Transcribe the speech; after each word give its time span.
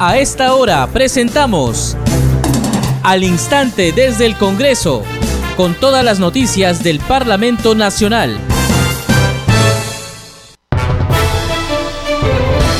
A 0.00 0.16
esta 0.16 0.54
hora 0.54 0.86
presentamos 0.86 1.96
Al 3.02 3.24
Instante 3.24 3.90
desde 3.90 4.26
el 4.26 4.36
Congreso, 4.36 5.02
con 5.56 5.74
todas 5.74 6.04
las 6.04 6.20
noticias 6.20 6.84
del 6.84 7.00
Parlamento 7.00 7.74
Nacional. 7.74 8.38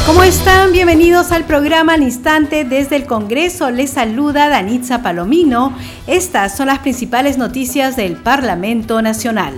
¿Cómo 0.07 0.23
están? 0.23 0.71
Bienvenidos 0.71 1.33
al 1.33 1.43
programa 1.43 1.95
Al 1.95 2.05
Instante 2.05 2.63
desde 2.63 2.95
el 2.95 3.07
Congreso. 3.07 3.73
Les 3.73 3.91
saluda 3.91 4.49
Danitza 4.49 5.03
Palomino. 5.03 5.77
Estas 6.07 6.57
son 6.57 6.69
las 6.69 6.79
principales 6.79 7.37
noticias 7.37 7.97
del 7.97 8.15
Parlamento 8.15 9.03
Nacional. 9.03 9.55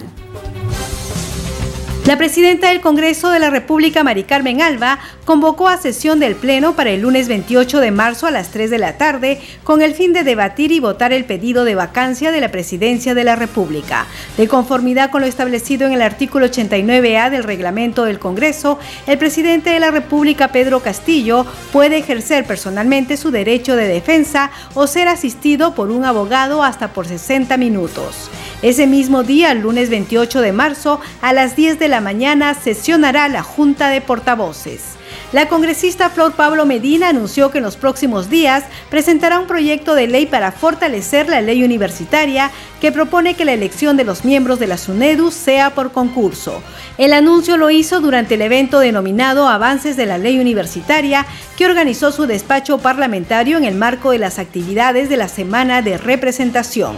La 2.06 2.16
presidenta 2.16 2.70
del 2.70 2.80
Congreso 2.80 3.30
de 3.30 3.38
la 3.38 3.50
República, 3.50 4.02
Mari 4.02 4.24
Carmen 4.24 4.62
Alba, 4.62 4.98
convocó 5.30 5.68
a 5.68 5.76
sesión 5.76 6.18
del 6.18 6.34
Pleno 6.34 6.74
para 6.74 6.90
el 6.90 7.02
lunes 7.02 7.28
28 7.28 7.78
de 7.78 7.92
marzo 7.92 8.26
a 8.26 8.32
las 8.32 8.50
3 8.50 8.68
de 8.68 8.78
la 8.78 8.98
tarde 8.98 9.40
con 9.62 9.80
el 9.80 9.94
fin 9.94 10.12
de 10.12 10.24
debatir 10.24 10.72
y 10.72 10.80
votar 10.80 11.12
el 11.12 11.24
pedido 11.24 11.64
de 11.64 11.76
vacancia 11.76 12.32
de 12.32 12.40
la 12.40 12.50
presidencia 12.50 13.14
de 13.14 13.22
la 13.22 13.36
República. 13.36 14.06
De 14.36 14.48
conformidad 14.48 15.12
con 15.12 15.20
lo 15.20 15.28
establecido 15.28 15.86
en 15.86 15.92
el 15.92 16.02
artículo 16.02 16.46
89A 16.46 17.30
del 17.30 17.44
reglamento 17.44 18.06
del 18.06 18.18
Congreso, 18.18 18.80
el 19.06 19.18
presidente 19.18 19.70
de 19.70 19.78
la 19.78 19.92
República, 19.92 20.48
Pedro 20.48 20.80
Castillo, 20.80 21.46
puede 21.72 21.98
ejercer 21.98 22.44
personalmente 22.44 23.16
su 23.16 23.30
derecho 23.30 23.76
de 23.76 23.86
defensa 23.86 24.50
o 24.74 24.88
ser 24.88 25.06
asistido 25.06 25.76
por 25.76 25.92
un 25.92 26.04
abogado 26.04 26.64
hasta 26.64 26.92
por 26.92 27.06
60 27.06 27.56
minutos. 27.56 28.32
Ese 28.62 28.88
mismo 28.88 29.22
día, 29.22 29.52
el 29.52 29.60
lunes 29.60 29.90
28 29.90 30.40
de 30.40 30.52
marzo, 30.52 31.00
a 31.22 31.32
las 31.32 31.54
10 31.54 31.78
de 31.78 31.86
la 31.86 32.00
mañana, 32.00 32.54
sesionará 32.54 33.28
la 33.28 33.44
Junta 33.44 33.90
de 33.90 34.00
Portavoces. 34.00 34.98
La 35.32 35.46
congresista 35.46 36.10
Flor 36.10 36.32
Pablo 36.32 36.66
Medina 36.66 37.08
anunció 37.08 37.52
que 37.52 37.58
en 37.58 37.64
los 37.64 37.76
próximos 37.76 38.28
días 38.28 38.64
presentará 38.90 39.38
un 39.38 39.46
proyecto 39.46 39.94
de 39.94 40.08
ley 40.08 40.26
para 40.26 40.50
fortalecer 40.50 41.28
la 41.28 41.40
ley 41.40 41.62
universitaria 41.62 42.50
que 42.80 42.92
propone 42.92 43.34
que 43.34 43.44
la 43.44 43.52
elección 43.52 43.96
de 43.96 44.04
los 44.04 44.24
miembros 44.24 44.58
de 44.58 44.66
la 44.66 44.78
SUNEDU 44.78 45.30
sea 45.30 45.74
por 45.74 45.92
concurso. 45.92 46.62
El 46.98 47.12
anuncio 47.12 47.56
lo 47.56 47.70
hizo 47.70 48.00
durante 48.00 48.34
el 48.34 48.42
evento 48.42 48.80
denominado 48.80 49.48
Avances 49.48 49.96
de 49.96 50.06
la 50.06 50.18
Ley 50.18 50.38
Universitaria 50.38 51.26
que 51.56 51.66
organizó 51.66 52.10
su 52.10 52.26
despacho 52.26 52.78
parlamentario 52.78 53.58
en 53.58 53.64
el 53.64 53.74
marco 53.74 54.12
de 54.12 54.18
las 54.18 54.38
actividades 54.38 55.08
de 55.08 55.16
la 55.16 55.28
Semana 55.28 55.82
de 55.82 55.98
Representación. 55.98 56.96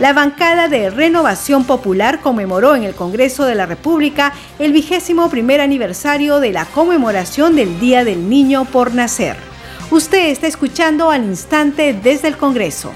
La 0.00 0.12
bancada 0.12 0.68
de 0.68 0.90
Renovación 0.90 1.64
Popular 1.64 2.20
conmemoró 2.20 2.74
en 2.74 2.84
el 2.84 2.94
Congreso 2.94 3.44
de 3.44 3.54
la 3.54 3.66
República 3.66 4.32
el 4.58 4.72
vigésimo 4.72 5.28
primer 5.28 5.60
aniversario 5.60 6.40
de 6.40 6.52
la 6.52 6.64
conmemoración 6.64 7.56
del 7.56 7.80
Día 7.80 8.04
del 8.04 8.28
Niño 8.28 8.64
por 8.64 8.94
Nacer. 8.94 9.36
Usted 9.90 10.28
está 10.28 10.46
escuchando 10.46 11.10
al 11.10 11.24
instante 11.24 11.94
desde 11.94 12.28
el 12.28 12.36
Congreso. 12.36 12.92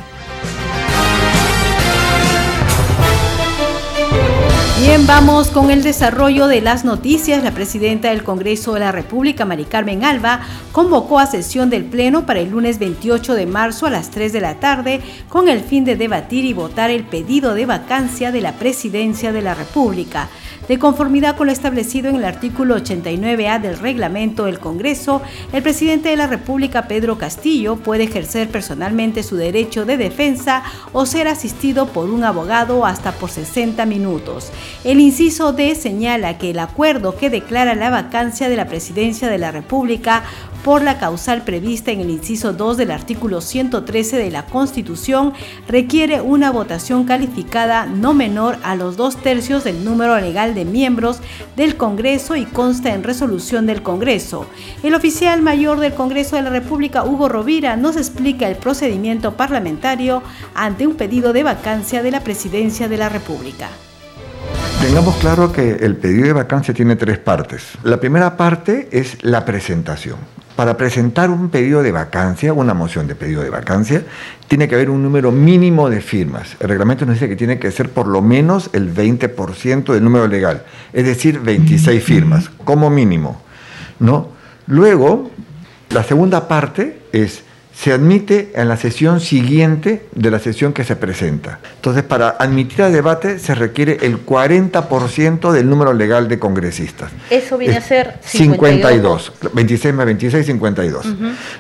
Bien, 4.84 5.06
vamos 5.06 5.47
con 5.47 5.70
el 5.70 5.84
desarrollo 5.84 6.48
de 6.48 6.61
las 6.61 6.84
noticias. 6.84 7.44
La 7.44 7.52
presidenta 7.52 8.08
del 8.08 8.25
Congreso 8.25 8.75
de 8.75 8.80
la 8.80 8.91
República, 8.91 9.44
Mari 9.44 9.64
Carmen 9.64 10.02
Alba, 10.02 10.41
convocó 10.72 11.20
a 11.20 11.27
sesión 11.27 11.70
del 11.70 11.84
Pleno 11.84 12.27
para 12.27 12.41
el 12.41 12.50
lunes 12.50 12.80
28 12.80 13.34
de 13.34 13.47
marzo 13.47 13.86
a 13.86 13.91
las 13.91 14.11
3 14.11 14.33
de 14.33 14.41
la 14.41 14.58
tarde 14.58 15.00
con 15.28 15.48
el 15.48 15.61
fin 15.61 15.84
de 15.84 15.94
debatir 15.94 16.44
y 16.44 16.52
votar 16.52 16.91
el 16.91 17.05
pedido 17.05 17.55
de 17.55 17.64
vacancia 17.64 18.33
de 18.33 18.41
la 18.41 18.55
presidencia 18.55 19.30
de 19.30 19.42
la 19.42 19.55
República. 19.55 20.28
De 20.68 20.78
conformidad 20.78 21.36
con 21.36 21.48
lo 21.48 21.52
establecido 21.52 22.08
en 22.08 22.16
el 22.16 22.24
artículo 22.24 22.77
89A 22.77 23.60
del 23.60 23.78
reglamento 23.80 24.44
del 24.44 24.60
Congreso, 24.60 25.20
el 25.52 25.60
presidente 25.60 26.08
de 26.08 26.16
la 26.16 26.28
República, 26.28 26.86
Pedro 26.86 27.18
Castillo, 27.18 27.77
puede 27.77 28.05
ejercer 28.05 28.48
personalmente 28.48 29.24
su 29.24 29.34
derecho 29.34 29.84
de 29.84 29.96
defensa 29.96 30.62
o 30.92 31.05
ser 31.05 31.27
asistido 31.27 31.89
por 31.89 32.11
un 32.11 32.22
abogado 32.22 32.86
hasta 32.86 33.11
por 33.11 33.30
60 33.30 33.84
minutos. 33.86 34.52
El 34.84 35.01
inciso 35.01 35.52
D 35.52 35.74
señala 35.74 36.39
que 36.39 36.51
el 36.51 36.61
acuerdo 36.61 37.17
que 37.17 37.28
declara 37.28 37.74
la 37.74 37.90
vacancia 37.90 38.48
de 38.48 38.56
la 38.56 38.68
presidencia 38.68 39.28
de 39.28 39.39
la 39.39 39.51
República 39.51 40.22
por 40.64 40.83
la 40.83 40.98
causal 40.98 41.42
prevista 41.42 41.90
en 41.90 42.00
el 42.00 42.11
inciso 42.11 42.52
2 42.52 42.77
del 42.77 42.90
artículo 42.90 43.40
113 43.40 44.17
de 44.17 44.30
la 44.30 44.46
Constitución 44.46 45.33
requiere 45.68 46.20
una 46.20 46.50
votación 46.50 47.05
calificada 47.05 47.86
no 47.86 48.14
menor 48.14 48.58
a 48.62 48.77
los 48.77 48.96
dos 48.96 49.17
tercios 49.17 49.64
del 49.64 49.84
número 49.84 50.18
legal 50.20 50.55
de 50.55 50.64
miembros 50.64 51.20
del 51.56 51.77
Congreso 51.77 52.36
y 52.36 52.45
consta 52.45 52.95
en 52.95 53.02
resolución 53.02 53.67
del 53.67 53.83
Congreso. 53.83 54.46
El 54.83 54.95
oficial 54.95 55.42
mayor 55.42 55.80
del 55.80 55.95
Congreso 55.95 56.36
de 56.36 56.42
la 56.42 56.51
República, 56.51 57.05
Hugo 57.05 57.28
Rovira, 57.28 57.77
nos 57.77 57.96
explica 57.96 58.48
el 58.48 58.56
procedimiento 58.56 59.36
parlamentario 59.36 60.22
ante 60.55 60.86
un 60.86 60.95
pedido 60.95 61.33
de 61.33 61.42
vacancia 61.42 62.02
de 62.02 62.11
la 62.11 62.20
presidencia 62.20 62.89
de 62.89 62.96
la 62.96 63.08
República. 63.08 63.68
Tengamos 64.80 65.14
claro 65.17 65.52
que 65.52 65.77
el 65.77 65.96
pedido 65.96 66.27
de 66.27 66.33
vacancia 66.33 66.74
tiene 66.74 66.96
tres 66.96 67.18
partes. 67.18 67.62
La 67.84 68.01
primera 68.01 68.36
parte 68.36 68.89
es 68.90 69.22
la 69.22 69.45
presentación 69.45 70.17
para 70.57 70.77
presentar 70.77 71.30
un 71.30 71.48
pedido 71.48 71.83
de 71.83 71.92
vacancia, 71.92 72.52
una 72.52 72.74
moción 72.74 73.07
de 73.07 73.14
pedido 73.14 73.42
de 73.42 73.51
vacancia, 73.51 74.05
tiene 74.48 74.68
que 74.68 74.74
haber 74.74 74.90
un 74.90 75.02
número 75.02 75.33
mínimo 75.33 75.89
de 75.89 76.01
firmas. 76.01 76.57
El 76.61 76.68
reglamento 76.68 77.07
nos 77.07 77.14
dice 77.14 77.29
que 77.29 77.36
tiene 77.36 77.58
que 77.58 77.70
ser 77.70 77.90
por 77.90 78.07
lo 78.07 78.20
menos 78.20 78.70
el 78.73 78.95
20% 78.95 79.92
del 79.92 80.05
número 80.05 80.27
legal, 80.27 80.64
es 80.92 81.07
decir, 81.07 81.40
26 81.40 82.05
firmas, 82.05 82.51
como 82.64 82.90
mínimo. 82.90 83.40
¿no? 83.98 84.29
Luego, 84.67 85.30
la 85.90 86.02
segunda 86.02 86.48
parte 86.48 87.02
es 87.13 87.45
se 87.74 87.92
admite 87.92 88.52
en 88.55 88.68
la 88.68 88.77
sesión 88.77 89.20
siguiente 89.20 90.06
de 90.14 90.30
la 90.30 90.38
sesión 90.38 90.72
que 90.72 90.84
se 90.84 90.96
presenta. 90.96 91.58
Entonces, 91.77 92.02
para 92.02 92.30
admitir 92.30 92.83
a 92.83 92.90
debate 92.90 93.38
se 93.38 93.55
requiere 93.55 93.98
el 94.02 94.24
40% 94.24 95.52
del 95.52 95.68
número 95.68 95.92
legal 95.92 96.28
de 96.28 96.38
congresistas. 96.38 97.10
Eso 97.30 97.58
viene 97.58 97.77
a 97.77 97.80
ser 97.80 98.18
52. 98.22 99.33
26 99.55 99.94
más 99.94 100.06
26, 100.06 100.46
52. 100.46 101.06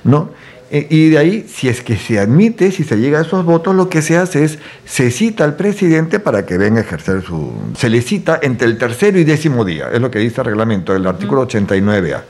¿No? 0.04 0.30
E, 0.70 0.86
y 0.88 1.10
de 1.10 1.18
ahí, 1.18 1.46
si 1.52 1.68
es 1.68 1.82
que 1.82 1.96
se 1.96 2.18
admite, 2.18 2.72
si 2.72 2.82
se 2.82 2.96
llega 2.96 3.18
a 3.18 3.22
esos 3.22 3.44
votos, 3.44 3.74
lo 3.74 3.90
que 3.90 4.00
se 4.00 4.16
hace 4.16 4.44
es, 4.44 4.58
se 4.86 5.10
cita 5.10 5.44
al 5.44 5.54
presidente 5.54 6.18
para 6.18 6.46
que 6.46 6.56
venga 6.56 6.80
a 6.80 6.82
ejercer 6.82 7.22
su... 7.22 7.52
Se 7.76 7.90
le 7.90 8.00
cita 8.00 8.40
entre 8.42 8.68
el 8.68 8.78
tercero 8.78 9.18
y 9.18 9.24
décimo 9.24 9.66
día, 9.66 9.90
es 9.92 10.00
lo 10.00 10.10
que 10.10 10.18
dice 10.18 10.40
el 10.40 10.46
reglamento, 10.46 10.96
el 10.96 11.06
artículo 11.06 11.46
89A. 11.46 12.22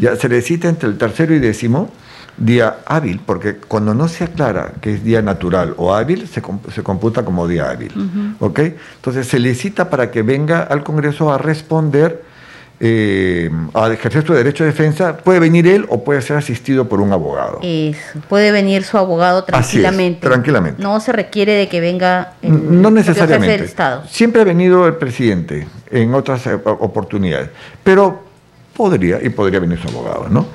Ya 0.00 0.16
se 0.16 0.30
le 0.30 0.40
cita 0.40 0.70
entre 0.70 0.88
el 0.88 0.96
tercero 0.96 1.34
y 1.34 1.38
décimo 1.38 1.92
día 2.36 2.78
hábil, 2.86 3.20
porque 3.24 3.56
cuando 3.56 3.94
no 3.94 4.08
se 4.08 4.24
aclara 4.24 4.72
que 4.80 4.94
es 4.94 5.04
día 5.04 5.22
natural 5.22 5.74
o 5.76 5.94
hábil, 5.94 6.26
se, 6.26 6.42
se 6.74 6.82
computa 6.82 7.24
como 7.24 7.46
día 7.46 7.70
hábil. 7.70 7.92
Entonces 8.40 9.26
se 9.28 9.38
le 9.38 9.54
cita 9.54 9.90
para 9.90 10.10
que 10.10 10.22
venga 10.22 10.62
al 10.62 10.82
Congreso 10.82 11.32
a 11.32 11.38
responder, 11.38 12.22
eh, 12.80 13.50
a 13.74 13.92
ejercer 13.92 14.26
su 14.26 14.32
derecho 14.32 14.64
de 14.64 14.70
defensa. 14.70 15.18
Puede 15.18 15.40
venir 15.40 15.66
él 15.66 15.86
o 15.88 16.02
puede 16.02 16.22
ser 16.22 16.36
asistido 16.36 16.88
por 16.88 17.00
un 17.00 17.12
abogado. 17.12 17.60
Eso, 17.62 17.98
puede 18.28 18.50
venir 18.50 18.82
su 18.82 18.98
abogado 18.98 19.44
tranquilamente. 19.44 20.26
tranquilamente. 20.26 20.82
No 20.82 20.98
se 21.00 21.12
requiere 21.12 21.52
de 21.52 21.68
que 21.68 21.80
venga 21.80 22.34
no 22.42 22.90
necesariamente. 22.90 23.64
Estado. 23.64 24.04
Siempre 24.08 24.42
ha 24.42 24.44
venido 24.44 24.86
el 24.86 24.94
presidente 24.94 25.68
en 25.90 26.14
otras 26.14 26.46
eh, 26.46 26.54
oportunidades, 26.64 27.50
pero 27.84 28.31
podría, 28.74 29.22
y 29.22 29.28
podría 29.30 29.60
venir 29.60 29.78
su 29.78 29.88
abogado, 29.88 30.28
¿no? 30.28 30.46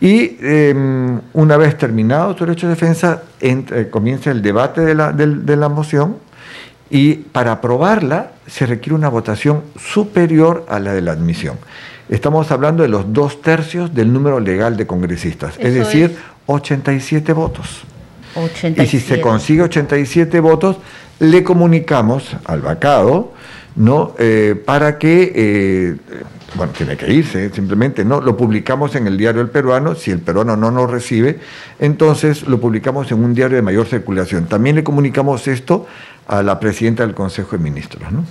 Y 0.00 0.36
em, 0.40 1.20
una 1.32 1.56
vez 1.56 1.76
terminado 1.78 2.36
su 2.36 2.44
derecho 2.44 2.66
de 2.66 2.74
defensa, 2.74 3.22
eh, 3.40 3.88
comienza 3.90 4.30
el 4.30 4.42
debate 4.42 4.80
de 4.80 4.94
la, 4.94 5.12
de 5.12 5.56
la 5.56 5.68
moción 5.68 6.16
y 6.90 7.14
para 7.14 7.52
aprobarla 7.52 8.32
se 8.46 8.66
requiere 8.66 8.94
una 8.94 9.08
votación 9.08 9.62
superior 9.78 10.66
a 10.68 10.80
la 10.80 10.92
de 10.92 11.00
la 11.02 11.12
admisión. 11.12 11.56
Estamos 12.08 12.50
hablando 12.50 12.82
de 12.82 12.88
los 12.88 13.12
dos 13.12 13.40
tercios 13.40 13.94
del 13.94 14.12
número 14.12 14.40
legal 14.40 14.76
de 14.76 14.86
congresistas, 14.86 15.54
es 15.58 15.74
decir, 15.74 16.16
87 16.46 17.32
votos. 17.32 17.82
Y 18.76 18.86
si 18.86 18.98
se 18.98 19.20
consigue 19.20 19.62
87 19.62 20.40
votos, 20.40 20.76
le 21.20 21.44
comunicamos 21.44 22.36
al 22.46 22.62
vacado 22.62 23.32
¿no? 23.76 24.14
Eh, 24.18 24.60
para 24.64 24.98
que 24.98 25.32
eh, 25.34 25.96
bueno, 26.54 26.72
tiene 26.76 26.96
que 26.96 27.12
irse, 27.12 27.50
simplemente 27.50 28.04
no, 28.04 28.20
lo 28.20 28.36
publicamos 28.36 28.94
en 28.96 29.06
el 29.06 29.16
diario 29.16 29.40
El 29.40 29.50
Peruano, 29.50 29.94
si 29.94 30.10
el 30.10 30.18
peruano 30.18 30.56
no 30.56 30.70
nos 30.70 30.90
recibe, 30.90 31.38
entonces 31.78 32.46
lo 32.46 32.60
publicamos 32.60 33.10
en 33.12 33.22
un 33.22 33.34
diario 33.34 33.56
de 33.56 33.62
mayor 33.62 33.86
circulación. 33.86 34.46
También 34.46 34.76
le 34.76 34.84
comunicamos 34.84 35.46
esto 35.46 35.86
a 36.26 36.42
la 36.42 36.58
presidenta 36.58 37.04
del 37.06 37.14
Consejo 37.14 37.56
de 37.56 37.62
Ministros. 37.62 38.10
¿no? 38.10 38.24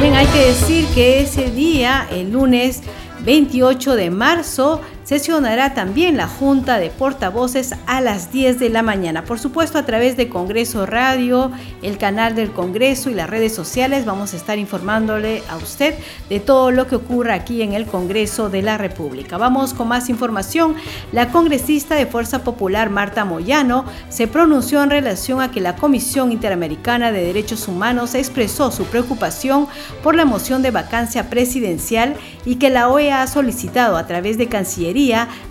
Bien, 0.00 0.14
hay 0.14 0.26
que 0.26 0.46
decir 0.46 0.86
que 0.94 1.20
ese 1.20 1.50
día, 1.50 2.06
el 2.10 2.32
lunes 2.32 2.82
28 3.24 3.96
de 3.96 4.10
marzo, 4.10 4.80
sesionará 5.08 5.72
también 5.72 6.18
la 6.18 6.28
Junta 6.28 6.78
de 6.78 6.90
Portavoces 6.90 7.74
a 7.86 8.02
las 8.02 8.30
10 8.30 8.58
de 8.58 8.68
la 8.68 8.82
mañana. 8.82 9.24
Por 9.24 9.38
supuesto, 9.38 9.78
a 9.78 9.86
través 9.86 10.18
de 10.18 10.28
Congreso 10.28 10.84
Radio, 10.84 11.50
el 11.80 11.96
canal 11.96 12.34
del 12.34 12.52
Congreso 12.52 13.08
y 13.08 13.14
las 13.14 13.30
redes 13.30 13.54
sociales 13.54 14.04
vamos 14.04 14.34
a 14.34 14.36
estar 14.36 14.58
informándole 14.58 15.42
a 15.48 15.56
usted 15.56 15.94
de 16.28 16.40
todo 16.40 16.72
lo 16.72 16.88
que 16.88 16.96
ocurra 16.96 17.32
aquí 17.32 17.62
en 17.62 17.72
el 17.72 17.86
Congreso 17.86 18.50
de 18.50 18.60
la 18.60 18.76
República. 18.76 19.38
Vamos 19.38 19.72
con 19.72 19.88
más 19.88 20.10
información. 20.10 20.74
La 21.10 21.30
congresista 21.30 21.94
de 21.94 22.04
Fuerza 22.04 22.44
Popular, 22.44 22.90
Marta 22.90 23.24
Moyano, 23.24 23.86
se 24.10 24.26
pronunció 24.26 24.82
en 24.82 24.90
relación 24.90 25.40
a 25.40 25.50
que 25.50 25.62
la 25.62 25.76
Comisión 25.76 26.32
Interamericana 26.32 27.12
de 27.12 27.24
Derechos 27.24 27.66
Humanos 27.66 28.14
expresó 28.14 28.70
su 28.70 28.84
preocupación 28.84 29.68
por 30.02 30.14
la 30.14 30.26
moción 30.26 30.60
de 30.60 30.70
vacancia 30.70 31.30
presidencial 31.30 32.14
y 32.44 32.56
que 32.56 32.68
la 32.68 32.90
OEA 32.90 33.22
ha 33.22 33.26
solicitado 33.26 33.96
a 33.96 34.06
través 34.06 34.36
de 34.36 34.48
Cancillería 34.48 34.97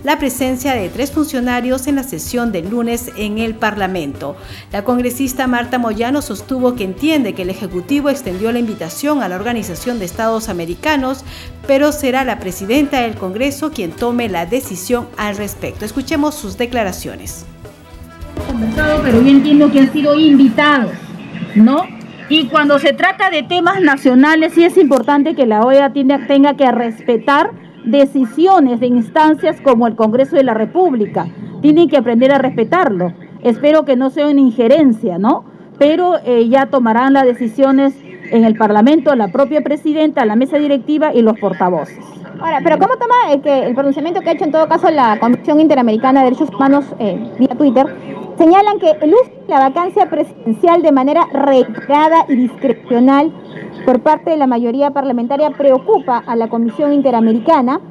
la 0.04 0.20
presencia 0.20 0.74
de 0.74 0.90
tres 0.90 1.12
funcionarios 1.12 1.88
en 1.88 1.96
la 1.96 2.04
sesión 2.04 2.52
del 2.52 2.70
lunes 2.70 3.12
en 3.16 3.38
el 3.38 3.56
Parlamento. 3.56 4.36
La 4.74 4.84
congresista 4.84 5.48
Marta 5.48 5.78
Moyano 5.78 6.22
sostuvo 6.22 6.76
que 6.76 6.84
entiende 6.84 7.34
que 7.34 7.44
el 7.44 7.50
Ejecutivo 7.50 8.10
extendió 8.10 8.52
la 8.52 8.60
invitación 8.60 9.24
a 9.24 9.30
la 9.30 9.38
Organización 9.38 10.00
de 10.00 10.06
Estados 10.06 10.50
Americanos, 10.50 11.24
pero 11.66 11.94
será 11.94 12.26
la 12.26 12.40
presidenta 12.40 13.02
del 13.02 13.16
Congreso 13.16 13.72
quien 13.72 13.92
tome 13.92 14.28
la 14.28 14.46
decisión 14.46 15.08
al 15.18 15.38
respecto. 15.38 15.86
Escuchemos 15.86 16.36
sus 16.36 16.58
declaraciones. 16.58 17.46
Pero 18.76 19.22
yo 19.22 19.30
entiendo 19.30 19.72
que 19.72 19.80
han 19.80 19.94
sido 19.94 20.20
invitados, 20.20 20.92
¿no? 21.56 21.86
Y 22.30 22.48
cuando 22.48 22.80
se 22.80 22.92
trata 22.92 23.30
de 23.30 23.44
temas 23.44 23.80
nacionales, 23.80 24.54
sí 24.54 24.66
es 24.66 24.76
importante 24.78 25.36
que 25.36 25.46
la 25.46 25.62
OEA 25.62 25.94
tenga 26.28 26.58
que 26.58 26.70
respetar 26.70 27.67
decisiones 27.88 28.80
de 28.80 28.88
instancias 28.88 29.62
como 29.62 29.88
el 29.88 29.96
Congreso 29.96 30.36
de 30.36 30.44
la 30.44 30.54
República. 30.54 31.28
Tienen 31.62 31.90
que 31.90 31.98
aprender 31.98 32.32
a 32.32 32.38
respetarlo. 32.38 33.14
Espero 33.44 33.86
que 33.86 33.96
no 33.96 34.10
sea 34.10 34.28
una 34.28 34.42
injerencia, 34.42 35.18
¿no? 35.18 35.46
Pero 35.80 36.16
eh, 36.26 36.48
ya 36.50 36.68
tomarán 36.68 37.14
las 37.14 37.26
decisiones 37.26 37.96
en 38.32 38.44
el 38.44 38.56
Parlamento, 38.56 39.16
la 39.16 39.30
propia 39.30 39.62
presidenta, 39.62 40.26
la 40.26 40.36
mesa 40.36 40.58
directiva 40.58 41.14
y 41.14 41.22
los 41.22 41.40
portavoces. 41.40 42.00
Ahora, 42.40 42.60
pero 42.64 42.78
¿cómo 42.78 42.96
toma 42.98 43.34
el, 43.34 43.42
que, 43.42 43.66
el 43.66 43.74
pronunciamiento 43.74 44.22
que 44.22 44.30
ha 44.30 44.34
hecho 44.34 44.44
en 44.44 44.52
todo 44.52 44.68
caso 44.68 44.92
la 44.92 45.18
Comisión 45.20 45.60
Interamericana 45.60 46.20
de 46.20 46.26
Derechos 46.26 46.50
Humanos 46.54 46.86
eh, 47.00 47.32
vía 47.40 47.56
Twitter? 47.58 47.86
Señalan 48.38 48.78
que 48.80 48.92
el 49.02 49.14
uso 49.14 49.32
de 49.48 49.54
la 49.54 49.70
vacancia 49.70 50.10
presidencial 50.10 50.84
de 50.84 50.92
manera 50.92 51.26
reiterada 51.34 52.26
y 52.28 52.36
discrecional 52.36 53.32
por 53.84 54.02
parte 54.02 54.30
de 54.30 54.38
la 54.38 54.46
mayoría 54.46 54.92
parlamentaria 54.92 55.50
preocupa 55.52 56.24
a 56.26 56.36
la 56.36 56.48
Comisión 56.48 56.94
Interamericana 56.94 57.82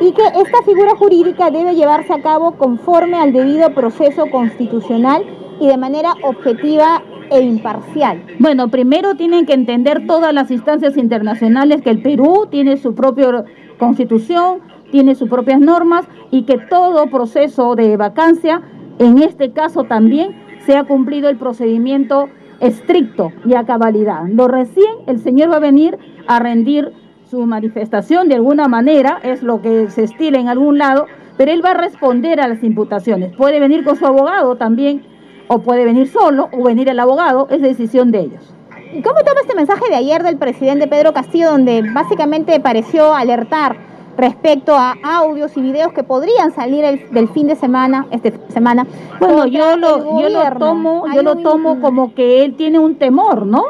y 0.00 0.12
que 0.12 0.22
esta 0.22 0.62
figura 0.66 0.96
jurídica 0.96 1.50
debe 1.50 1.74
llevarse 1.74 2.12
a 2.12 2.20
cabo 2.20 2.52
conforme 2.52 3.16
al 3.16 3.32
debido 3.32 3.72
proceso 3.72 4.26
constitucional 4.30 5.24
y 5.60 5.66
de 5.66 5.78
manera 5.78 6.12
objetiva 6.22 7.02
e 7.30 7.40
imparcial. 7.40 8.22
Bueno, 8.38 8.68
primero 8.68 9.14
tienen 9.14 9.46
que 9.46 9.54
entender 9.54 10.06
todas 10.06 10.34
las 10.34 10.50
instancias 10.50 10.98
internacionales 10.98 11.80
que 11.80 11.90
el 11.90 12.02
Perú 12.02 12.48
tiene 12.50 12.76
su 12.76 12.94
propia 12.94 13.44
constitución, 13.78 14.60
tiene 14.90 15.14
sus 15.14 15.28
propias 15.28 15.60
normas 15.60 16.06
y 16.30 16.42
que 16.42 16.58
todo 16.58 17.06
proceso 17.06 17.74
de 17.74 17.96
vacancia, 17.96 18.62
en 18.98 19.18
este 19.22 19.52
caso 19.52 19.84
también, 19.84 20.34
se 20.64 20.76
ha 20.76 20.84
cumplido 20.84 21.28
el 21.28 21.36
procedimiento 21.36 22.28
estricto 22.60 23.32
y 23.44 23.54
a 23.54 23.64
cabalidad. 23.64 24.24
Lo 24.28 24.48
recién 24.48 24.90
el 25.06 25.20
señor 25.20 25.50
va 25.50 25.56
a 25.56 25.60
venir 25.60 25.98
a 26.26 26.38
rendir 26.38 26.92
su 27.30 27.44
manifestación 27.46 28.28
de 28.28 28.36
alguna 28.36 28.68
manera, 28.68 29.18
es 29.22 29.42
lo 29.42 29.60
que 29.60 29.90
se 29.90 30.04
estila 30.04 30.38
en 30.38 30.48
algún 30.48 30.78
lado, 30.78 31.06
pero 31.36 31.52
él 31.52 31.64
va 31.64 31.72
a 31.72 31.74
responder 31.74 32.40
a 32.40 32.48
las 32.48 32.62
imputaciones. 32.62 33.34
Puede 33.36 33.60
venir 33.60 33.84
con 33.84 33.96
su 33.96 34.06
abogado 34.06 34.56
también 34.56 35.02
o 35.48 35.60
puede 35.60 35.84
venir 35.84 36.08
solo 36.08 36.48
o 36.52 36.64
venir 36.64 36.88
el 36.88 36.98
abogado, 36.98 37.46
es 37.50 37.60
decisión 37.60 38.10
de 38.10 38.20
ellos. 38.20 38.54
¿Y 38.92 39.02
cómo 39.02 39.18
toma 39.18 39.40
este 39.42 39.54
mensaje 39.54 39.88
de 39.88 39.96
ayer 39.96 40.22
del 40.22 40.38
presidente 40.38 40.86
Pedro 40.86 41.12
Castillo, 41.12 41.50
donde 41.50 41.82
básicamente 41.92 42.58
pareció 42.60 43.14
alertar 43.14 43.76
respecto 44.16 44.74
a 44.74 44.94
audios 45.02 45.56
y 45.56 45.60
videos 45.60 45.92
que 45.92 46.02
podrían 46.02 46.52
salir 46.52 47.08
del 47.10 47.28
fin 47.28 47.46
de 47.46 47.56
semana, 47.56 48.06
este 48.10 48.32
semana? 48.48 48.86
Bueno, 49.20 49.46
yo 49.46 49.76
lo, 49.76 50.20
yo 50.20 50.28
lo 50.28 50.58
tomo, 50.58 51.04
yo 51.14 51.22
lo 51.22 51.36
tomo 51.36 51.80
como 51.80 52.14
que 52.14 52.44
él 52.44 52.54
tiene 52.56 52.78
un 52.78 52.96
temor, 52.96 53.46
¿no? 53.46 53.64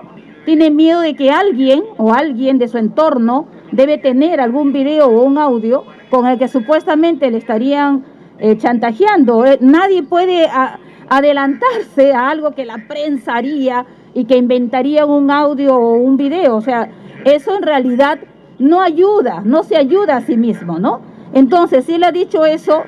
Tiene 0.44 0.70
miedo 0.70 1.00
de 1.00 1.14
que 1.14 1.30
alguien 1.30 1.82
o 1.96 2.12
alguien 2.12 2.58
de 2.58 2.68
su 2.68 2.78
entorno 2.78 3.48
debe 3.72 3.98
tener 3.98 4.40
algún 4.40 4.72
video 4.72 5.08
o 5.08 5.22
un 5.24 5.38
audio 5.38 5.84
con 6.10 6.26
el 6.26 6.38
que 6.38 6.48
supuestamente 6.48 7.30
le 7.30 7.38
estarían 7.38 8.04
eh, 8.38 8.56
chantajeando. 8.56 9.44
Eh, 9.44 9.58
nadie 9.60 10.02
puede 10.02 10.48
adelantarse 11.08 12.12
a 12.12 12.28
algo 12.28 12.52
que 12.52 12.64
la 12.64 12.86
prensa 12.86 13.34
haría 13.34 13.86
y 14.14 14.24
que 14.24 14.36
inventaría 14.36 15.04
un 15.04 15.30
audio 15.30 15.76
o 15.76 15.94
un 15.94 16.16
video. 16.16 16.56
O 16.56 16.60
sea, 16.60 16.88
eso 17.24 17.56
en 17.56 17.62
realidad 17.62 18.18
no 18.58 18.80
ayuda, 18.80 19.42
no 19.44 19.62
se 19.62 19.76
ayuda 19.76 20.16
a 20.16 20.20
sí 20.20 20.36
mismo, 20.36 20.78
¿no? 20.78 21.00
Entonces, 21.32 21.84
si 21.84 21.94
él 21.94 22.04
ha 22.04 22.12
dicho 22.12 22.46
eso, 22.46 22.82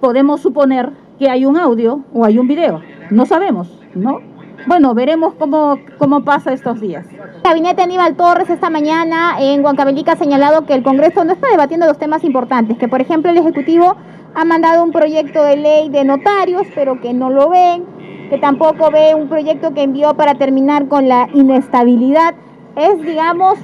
podemos 0.00 0.40
suponer 0.40 0.90
que 1.18 1.28
hay 1.28 1.44
un 1.44 1.56
audio 1.56 2.00
o 2.12 2.24
hay 2.24 2.38
un 2.38 2.48
video. 2.48 2.80
No 3.10 3.26
sabemos, 3.26 3.68
¿no? 3.94 4.20
Bueno, 4.66 4.92
veremos 4.94 5.34
cómo, 5.34 5.78
cómo 5.98 6.24
pasa 6.24 6.52
estos 6.52 6.80
días. 6.80 7.06
El 7.12 7.42
gabinete 7.42 7.82
Aníbal 7.82 8.16
Torres 8.16 8.50
esta 8.50 8.70
mañana 8.70 9.36
en 9.40 9.64
Huancavelica 9.64 10.12
ha 10.12 10.16
señalado 10.16 10.66
que 10.66 10.74
el 10.74 10.82
Congreso 10.82 11.24
no 11.24 11.32
está 11.32 11.48
debatiendo 11.48 11.86
los 11.86 11.98
temas 11.98 12.24
importantes, 12.24 12.76
que 12.76 12.88
por 12.88 13.00
ejemplo 13.00 13.30
el 13.30 13.38
Ejecutivo 13.38 13.96
ha 14.34 14.44
mandado 14.44 14.82
un 14.82 14.92
proyecto 14.92 15.42
de 15.42 15.56
ley 15.56 15.88
de 15.88 16.04
notarios, 16.04 16.66
pero 16.74 17.00
que 17.00 17.14
no 17.14 17.30
lo 17.30 17.48
ven, 17.48 17.84
que 18.30 18.38
tampoco 18.38 18.90
ve 18.90 19.14
un 19.14 19.28
proyecto 19.28 19.72
que 19.72 19.82
envió 19.82 20.14
para 20.14 20.34
terminar 20.34 20.88
con 20.88 21.08
la 21.08 21.28
inestabilidad. 21.32 22.34
Es, 22.78 23.02
digamos, 23.02 23.58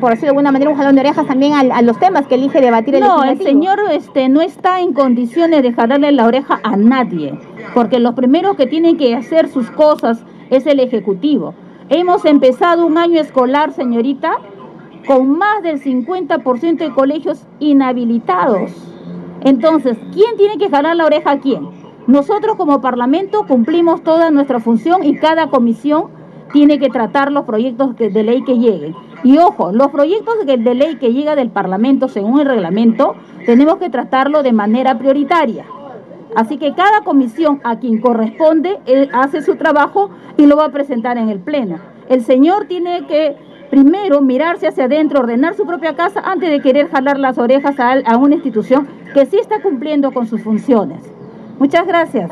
por 0.00 0.10
decirlo 0.10 0.20
de 0.20 0.28
alguna 0.28 0.52
manera, 0.52 0.70
un 0.70 0.76
jalón 0.76 0.94
de 0.94 1.02
orejas 1.02 1.26
también 1.26 1.52
a, 1.52 1.82
los 1.82 1.98
temas 1.98 2.26
que 2.26 2.36
elige 2.36 2.60
debatir 2.60 2.94
el 2.94 3.02
No, 3.02 3.22
el 3.22 3.38
señor 3.38 3.78
este, 3.90 4.28
no 4.28 4.40
está 4.40 4.80
en 4.80 4.92
condiciones 4.92 5.62
de 5.62 5.72
jalarle 5.72 6.12
la 6.12 6.26
oreja 6.26 6.60
a 6.62 6.76
nadie, 6.76 7.38
porque 7.74 7.98
los 7.98 8.14
primeros 8.14 8.56
que 8.56 8.66
tienen 8.66 8.96
que 8.96 9.14
hacer 9.14 9.48
sus 9.48 9.70
cosas 9.70 10.24
es 10.50 10.66
el 10.66 10.80
Ejecutivo. 10.80 11.54
Hemos 11.90 12.24
empezado 12.24 12.86
un 12.86 12.96
año 12.96 13.20
escolar, 13.20 13.72
señorita, 13.72 14.38
con 15.06 15.36
más 15.36 15.62
del 15.62 15.82
50% 15.82 16.78
de 16.78 16.94
colegios 16.94 17.46
inhabilitados 17.58 18.72
entonces, 19.44 19.98
¿quién 20.14 20.36
tiene 20.38 20.56
que 20.56 20.70
jalar 20.70 20.96
la 20.96 21.04
oreja 21.04 21.32
a 21.32 21.38
quién? 21.38 21.68
Nosotros 22.06 22.56
como 22.56 22.80
Parlamento 22.80 23.46
cumplimos 23.46 24.02
toda 24.02 24.30
nuestra 24.30 24.58
función 24.58 25.04
y 25.04 25.16
cada 25.16 25.48
comisión 25.48 26.06
tiene 26.54 26.78
que 26.78 26.88
tratar 26.88 27.32
los 27.32 27.44
proyectos 27.44 27.96
de 27.96 28.22
ley 28.22 28.44
que 28.44 28.56
lleguen. 28.56 28.94
Y 29.24 29.38
ojo, 29.38 29.72
los 29.72 29.88
proyectos 29.88 30.46
de 30.46 30.74
ley 30.74 30.96
que 30.96 31.12
llega 31.12 31.34
del 31.34 31.50
Parlamento 31.50 32.06
según 32.06 32.38
el 32.38 32.46
reglamento, 32.46 33.16
tenemos 33.44 33.78
que 33.78 33.90
tratarlo 33.90 34.44
de 34.44 34.52
manera 34.52 34.96
prioritaria. 34.96 35.64
Así 36.36 36.56
que 36.56 36.72
cada 36.72 37.00
comisión 37.00 37.60
a 37.64 37.80
quien 37.80 38.00
corresponde 38.00 38.78
hace 39.12 39.42
su 39.42 39.56
trabajo 39.56 40.10
y 40.36 40.46
lo 40.46 40.56
va 40.56 40.66
a 40.66 40.68
presentar 40.68 41.18
en 41.18 41.28
el 41.28 41.40
Pleno. 41.40 41.80
El 42.08 42.22
señor 42.22 42.66
tiene 42.66 43.04
que 43.08 43.36
primero 43.70 44.20
mirarse 44.20 44.68
hacia 44.68 44.84
adentro, 44.84 45.20
ordenar 45.20 45.54
su 45.54 45.66
propia 45.66 45.96
casa 45.96 46.20
antes 46.20 46.50
de 46.50 46.60
querer 46.60 46.88
jalar 46.88 47.18
las 47.18 47.36
orejas 47.36 47.74
a, 47.80 48.16
una 48.16 48.36
institución 48.36 48.86
que 49.12 49.26
sí 49.26 49.38
está 49.38 49.60
cumpliendo 49.60 50.12
con 50.12 50.28
sus 50.28 50.40
funciones. 50.40 51.02
Muchas 51.58 51.84
gracias. 51.84 52.30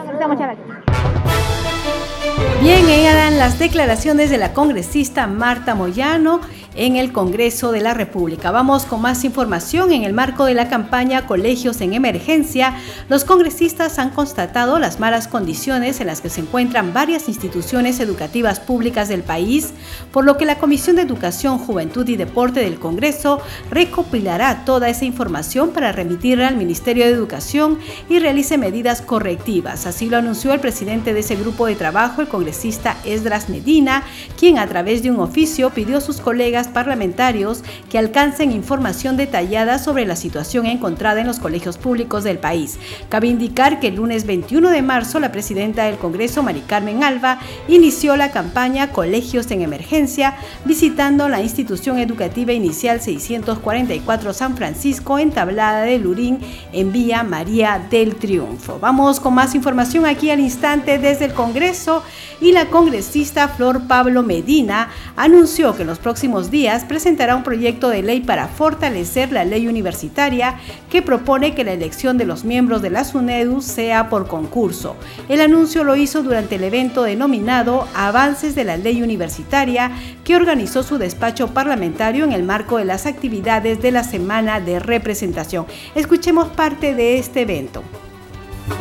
Bien, 2.63 2.89
eran 2.89 3.39
las 3.39 3.59
declaraciones 3.59 4.31
de 4.31 4.39
la 4.39 4.53
congresista 4.53 5.27
Marta 5.27 5.75
Moyano 5.75 6.41
en 6.75 6.97
el 6.97 7.13
Congreso 7.13 7.73
de 7.73 7.81
la 7.81 7.95
República. 7.95 8.51
Vamos 8.51 8.85
con 8.85 9.01
más 9.01 9.25
información. 9.25 9.93
En 9.93 10.05
el 10.05 10.13
marco 10.13 10.45
de 10.45 10.55
la 10.55 10.69
campaña 10.69 11.27
Colegios 11.27 11.81
en 11.81 11.95
Emergencia, 11.95 12.75
los 13.09 13.25
congresistas 13.25 13.99
han 13.99 14.11
constatado 14.11 14.79
las 14.79 15.01
malas 15.01 15.29
condiciones 15.29 16.01
en 16.01 16.07
las 16.07 16.21
que 16.21 16.31
se 16.31 16.41
encuentran 16.41 16.93
varias 16.93 17.29
instituciones 17.29 18.01
educativas 18.01 18.61
públicas 18.61 19.09
del 19.09 19.23
país, 19.23 19.73
por 20.13 20.25
lo 20.25 20.37
que 20.37 20.45
la 20.45 20.59
Comisión 20.59 20.97
de 20.97 21.03
Educación, 21.03 21.59
Juventud 21.59 22.09
y 22.09 22.17
Deporte 22.17 22.61
del 22.61 22.79
Congreso 22.79 23.41
recopilará 23.71 24.65
toda 24.65 24.89
esa 24.89 25.05
información 25.05 25.71
para 25.71 25.93
remitirla 25.93 26.49
al 26.49 26.57
Ministerio 26.57 27.05
de 27.05 27.13
Educación 27.13 27.79
y 28.09 28.19
realice 28.19 28.59
medidas 28.59 29.03
correctivas. 29.03 29.87
Así 29.87 30.09
lo 30.09 30.17
anunció 30.17 30.53
el 30.53 30.61
presidente 30.61 31.13
de 31.13 31.21
ese 31.21 31.37
grupo 31.37 31.67
de 31.67 31.75
trabajo, 31.75 32.21
el 32.21 32.29
congresista 32.29 32.97
Esdras 33.05 33.49
Medina, 33.49 34.05
quien 34.39 34.59
a 34.59 34.67
través 34.67 35.03
de 35.03 35.11
un 35.11 35.21
oficio 35.21 35.71
pidió 35.71 35.99
a 35.99 36.01
sus 36.01 36.21
colegas 36.21 36.62
colegas 36.63 36.69
parlamentarios 36.69 37.63
que 37.91 37.99
alcancen 37.99 38.53
información 38.53 39.17
detallada 39.17 39.79
sobre 39.79 40.07
la 40.07 40.17
situación 40.17 40.67
encontrada 40.67 41.21
en 41.21 41.27
los 41.27 41.39
colegios 41.39 41.79
públicos 41.79 42.25
del 42.25 42.39
país. 42.39 42.79
Cabe 43.09 43.29
indicar 43.29 43.81
que 43.81 43.89
el 43.89 43.97
lunes 43.97 44.27
21 44.27 44.71
de 44.71 44.83
marzo 44.83 45.21
la 45.21 45.33
presidenta 45.33 45.85
del 45.85 45.97
Congreso, 45.97 46.43
Mari 46.43 46.61
Carmen 46.61 47.03
Alba, 47.05 47.39
inició 47.69 48.17
la 48.17 48.31
campaña 48.31 48.93
Colegios 48.93 49.51
en 49.51 49.63
Emergencia, 49.63 50.35
visitando 50.65 51.29
la 51.29 51.43
institución 51.43 51.99
educativa 51.99 52.53
inicial 52.53 53.01
644 53.01 54.33
San 54.33 54.57
Francisco 54.57 55.19
en 55.19 55.31
Tablada 55.31 55.83
de 55.83 55.99
Lurín 55.99 56.39
en 56.73 56.93
Vía 56.93 57.23
María 57.23 57.81
del 57.91 58.17
Triunfo. 58.17 58.79
Vamos 58.81 59.21
con 59.21 59.35
más 59.35 59.55
información 59.55 60.07
aquí 60.07 60.31
al 60.31 60.41
instante 60.41 60.99
desde 60.99 61.27
el 61.27 61.35
Congreso 61.35 62.03
y 62.41 62.53
la 62.53 62.67
congresista 62.67 63.49
Flor 63.49 63.87
Pablo 63.87 64.23
Medina 64.23 64.89
anunció 65.17 65.75
que 65.77 65.83
en 65.83 65.89
los 65.89 65.99
próximos 65.99 66.51
días 66.53 66.85
presentará 66.85 67.35
un 67.35 67.43
proyecto 67.43 67.89
de 67.89 68.05
ley 68.05 68.21
para 68.21 68.47
fortalecer 68.47 69.33
la 69.33 69.45
ley 69.45 69.67
universitaria 69.67 70.55
que 70.89 71.03
propone 71.03 71.57
que 71.57 71.65
la 71.65 71.73
elección 71.73 72.19
de 72.19 72.27
los 72.27 72.45
miembros 72.45 72.83
de 72.83 72.91
la 72.91 73.03
SUNEDU 73.03 73.61
sea 73.61 74.09
por 74.09 74.29
concurso. 74.29 74.95
El 75.29 75.41
anuncio 75.41 75.83
lo 75.83 75.97
hizo 75.97 76.23
durante 76.23 76.55
el 76.55 76.63
evento 76.63 77.03
denominado 77.03 77.89
Avances 77.95 78.55
de 78.55 78.63
la 78.63 78.77
Ley 78.77 79.03
Universitaria 79.03 79.91
que 80.23 80.37
organizó 80.37 80.85
su 80.85 80.99
despacho 80.99 81.49
parlamentario 81.49 82.25
en 82.25 82.33
el 82.33 82.45
marco 82.45 82.79
de 82.79 82.85
las 82.85 83.07
actividades 83.07 83.83
de 83.83 83.91
la 83.91 84.05
Semana 84.05 84.61
de 84.61 84.79
Representación. 84.79 85.67
Escuchemos 85.97 86.49
parte 86.49 86.95
de 86.95 87.19
este 87.19 87.41
evento. 87.41 87.83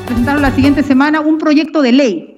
Presentaron 0.06 0.42
la 0.44 0.54
siguiente 0.54 0.84
semana 0.84 1.22
un 1.22 1.40
proyecto 1.40 1.82
de 1.82 1.92
ley 1.94 2.31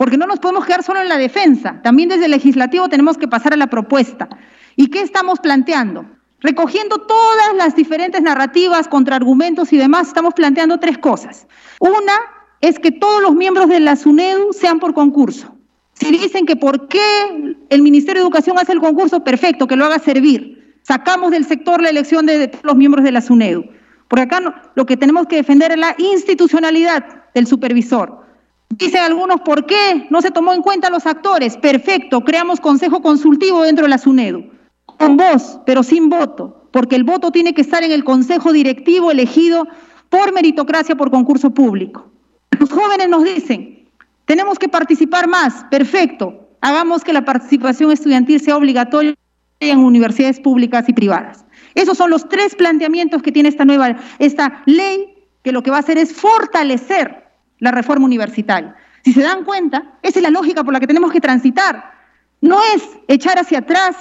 porque 0.00 0.16
no 0.16 0.26
nos 0.26 0.38
podemos 0.38 0.64
quedar 0.64 0.82
solo 0.82 1.02
en 1.02 1.10
la 1.10 1.18
defensa, 1.18 1.78
también 1.82 2.08
desde 2.08 2.24
el 2.24 2.30
legislativo 2.30 2.88
tenemos 2.88 3.18
que 3.18 3.28
pasar 3.28 3.52
a 3.52 3.56
la 3.58 3.66
propuesta. 3.66 4.30
¿Y 4.74 4.86
qué 4.86 5.02
estamos 5.02 5.40
planteando? 5.40 6.06
Recogiendo 6.40 7.02
todas 7.02 7.54
las 7.54 7.76
diferentes 7.76 8.22
narrativas, 8.22 8.88
contraargumentos 8.88 9.74
y 9.74 9.76
demás, 9.76 10.08
estamos 10.08 10.32
planteando 10.32 10.78
tres 10.78 10.96
cosas. 10.96 11.46
Una 11.80 12.14
es 12.62 12.78
que 12.78 12.92
todos 12.92 13.20
los 13.20 13.34
miembros 13.34 13.68
de 13.68 13.78
la 13.78 13.94
SUNEDU 13.94 14.54
sean 14.54 14.80
por 14.80 14.94
concurso. 14.94 15.54
Si 15.92 16.10
dicen 16.10 16.46
que 16.46 16.56
por 16.56 16.88
qué 16.88 17.58
el 17.68 17.82
Ministerio 17.82 18.22
de 18.22 18.26
Educación 18.26 18.58
hace 18.58 18.72
el 18.72 18.80
concurso, 18.80 19.22
perfecto, 19.22 19.66
que 19.66 19.76
lo 19.76 19.84
haga 19.84 19.98
servir. 19.98 20.78
Sacamos 20.80 21.30
del 21.30 21.44
sector 21.44 21.82
la 21.82 21.90
elección 21.90 22.24
de, 22.24 22.48
todos 22.48 22.64
los 22.64 22.76
miembros 22.76 23.04
de 23.04 23.12
la 23.12 23.20
SUNEDU. 23.20 23.66
Porque 24.08 24.22
acá 24.22 24.62
lo 24.74 24.86
que 24.86 24.96
tenemos 24.96 25.26
que 25.26 25.36
defender 25.36 25.72
es 25.72 25.78
la 25.78 25.94
institucionalidad 25.98 27.04
del 27.34 27.46
supervisor. 27.46 28.29
Dicen 28.70 29.00
algunos, 29.00 29.40
¿por 29.40 29.66
qué 29.66 30.06
no 30.10 30.22
se 30.22 30.30
tomó 30.30 30.54
en 30.54 30.62
cuenta 30.62 30.90
los 30.90 31.04
actores? 31.04 31.56
Perfecto, 31.56 32.22
creamos 32.22 32.60
consejo 32.60 33.02
consultivo 33.02 33.62
dentro 33.62 33.84
de 33.84 33.90
la 33.90 33.98
SUNEDU, 33.98 34.48
con 34.86 35.16
voz, 35.16 35.58
pero 35.66 35.82
sin 35.82 36.08
voto, 36.08 36.68
porque 36.70 36.94
el 36.94 37.02
voto 37.02 37.32
tiene 37.32 37.52
que 37.52 37.62
estar 37.62 37.82
en 37.82 37.90
el 37.90 38.04
consejo 38.04 38.52
directivo 38.52 39.10
elegido 39.10 39.66
por 40.08 40.32
meritocracia, 40.32 40.94
por 40.94 41.10
concurso 41.10 41.50
público. 41.50 42.12
Los 42.60 42.70
jóvenes 42.70 43.08
nos 43.08 43.24
dicen, 43.24 43.88
tenemos 44.24 44.56
que 44.56 44.68
participar 44.68 45.26
más, 45.26 45.64
perfecto, 45.64 46.48
hagamos 46.60 47.02
que 47.02 47.12
la 47.12 47.24
participación 47.24 47.90
estudiantil 47.90 48.40
sea 48.40 48.56
obligatoria 48.56 49.14
en 49.58 49.78
universidades 49.80 50.38
públicas 50.38 50.88
y 50.88 50.92
privadas. 50.92 51.44
Esos 51.74 51.98
son 51.98 52.10
los 52.10 52.28
tres 52.28 52.54
planteamientos 52.54 53.20
que 53.20 53.32
tiene 53.32 53.48
esta 53.48 53.64
nueva, 53.64 53.96
esta 54.20 54.62
ley, 54.66 55.26
que 55.42 55.50
lo 55.50 55.62
que 55.62 55.72
va 55.72 55.78
a 55.78 55.80
hacer 55.80 55.98
es 55.98 56.12
fortalecer 56.12 57.19
la 57.60 57.70
reforma 57.70 58.06
universitaria. 58.06 58.74
Si 59.04 59.12
se 59.12 59.22
dan 59.22 59.44
cuenta, 59.44 59.98
esa 60.02 60.18
es 60.18 60.22
la 60.22 60.30
lógica 60.30 60.64
por 60.64 60.72
la 60.72 60.80
que 60.80 60.86
tenemos 60.86 61.12
que 61.12 61.20
transitar. 61.20 61.92
No 62.40 62.60
es 62.74 62.82
echar 63.08 63.38
hacia 63.38 63.58
atrás 63.58 63.96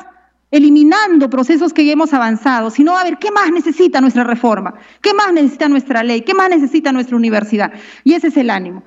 eliminando 0.52 1.30
procesos 1.30 1.74
que 1.74 1.86
ya 1.86 1.94
hemos 1.94 2.14
avanzado, 2.14 2.72
sino 2.72 2.98
a 2.98 3.04
ver 3.04 3.18
qué 3.20 3.32
más 3.32 3.52
necesita 3.52 4.02
nuestra 4.02 4.24
reforma, 4.24 4.74
qué 5.02 5.14
más 5.14 5.32
necesita 5.32 5.70
nuestra 5.70 6.04
ley, 6.04 6.22
qué 6.22 6.34
más 6.34 6.50
necesita 6.50 6.92
nuestra 6.92 7.16
universidad. 7.16 7.72
Y 8.04 8.14
ese 8.14 8.28
es 8.28 8.38
el 8.38 8.50
ánimo. 8.50 8.84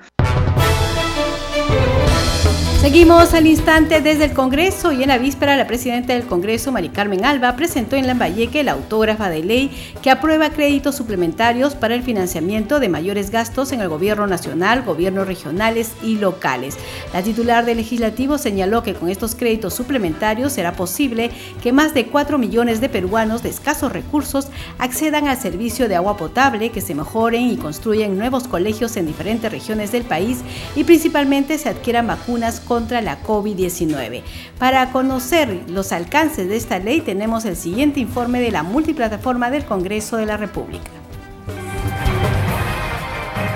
Seguimos 2.83 3.33
al 3.33 3.47
instante 3.47 4.01
desde 4.01 4.25
el 4.25 4.33
Congreso 4.33 4.91
y 4.91 5.03
en 5.03 5.07
la 5.07 5.17
víspera 5.17 5.55
la 5.55 5.67
presidenta 5.67 6.11
del 6.11 6.25
Congreso, 6.25 6.69
Mari 6.73 6.89
Carmen 6.89 7.23
Alba, 7.23 7.55
presentó 7.55 7.95
en 7.95 8.07
Lambayeque 8.07 8.61
la 8.61 8.73
autógrafa 8.73 9.29
de 9.29 9.41
ley 9.41 9.71
que 10.01 10.11
aprueba 10.11 10.49
créditos 10.49 10.97
suplementarios 10.97 11.75
para 11.75 11.95
el 11.95 12.03
financiamiento 12.03 12.81
de 12.81 12.89
mayores 12.89 13.29
gastos 13.29 13.71
en 13.71 13.79
el 13.79 13.87
gobierno 13.87 14.27
nacional, 14.27 14.83
gobiernos 14.83 15.27
regionales 15.27 15.93
y 16.03 16.17
locales. 16.17 16.75
La 17.13 17.23
titular 17.23 17.63
del 17.63 17.77
legislativo 17.77 18.37
señaló 18.37 18.83
que 18.83 18.95
con 18.95 19.07
estos 19.07 19.33
créditos 19.33 19.73
suplementarios 19.73 20.51
será 20.51 20.73
posible 20.73 21.31
que 21.61 21.71
más 21.71 21.93
de 21.93 22.07
4 22.07 22.37
millones 22.37 22.81
de 22.81 22.89
peruanos 22.89 23.43
de 23.43 23.49
escasos 23.49 23.93
recursos 23.93 24.49
accedan 24.77 25.29
al 25.29 25.37
servicio 25.37 25.87
de 25.87 25.95
agua 25.95 26.17
potable, 26.17 26.71
que 26.71 26.81
se 26.81 26.95
mejoren 26.95 27.49
y 27.49 27.55
construyan 27.55 28.17
nuevos 28.17 28.45
colegios 28.45 28.97
en 28.97 29.07
diferentes 29.07 29.49
regiones 29.49 29.93
del 29.93 30.03
país 30.03 30.39
y 30.75 30.83
principalmente 30.83 31.57
se 31.57 31.69
adquieran 31.69 32.07
vacunas 32.07 32.59
contra 32.73 33.03
la 33.03 33.21
COVID-19. 33.21 34.23
Para 34.57 34.91
conocer 34.91 35.65
los 35.67 35.91
alcances 35.91 36.49
de 36.49 36.55
esta 36.55 36.79
ley 36.79 37.01
tenemos 37.01 37.45
el 37.45 37.55
siguiente 37.55 37.99
informe 37.99 38.41
de 38.41 38.49
la 38.49 38.63
multiplataforma 38.63 39.51
del 39.51 39.63
Congreso 39.63 40.17
de 40.17 40.25
la 40.25 40.37
República. 40.37 41.02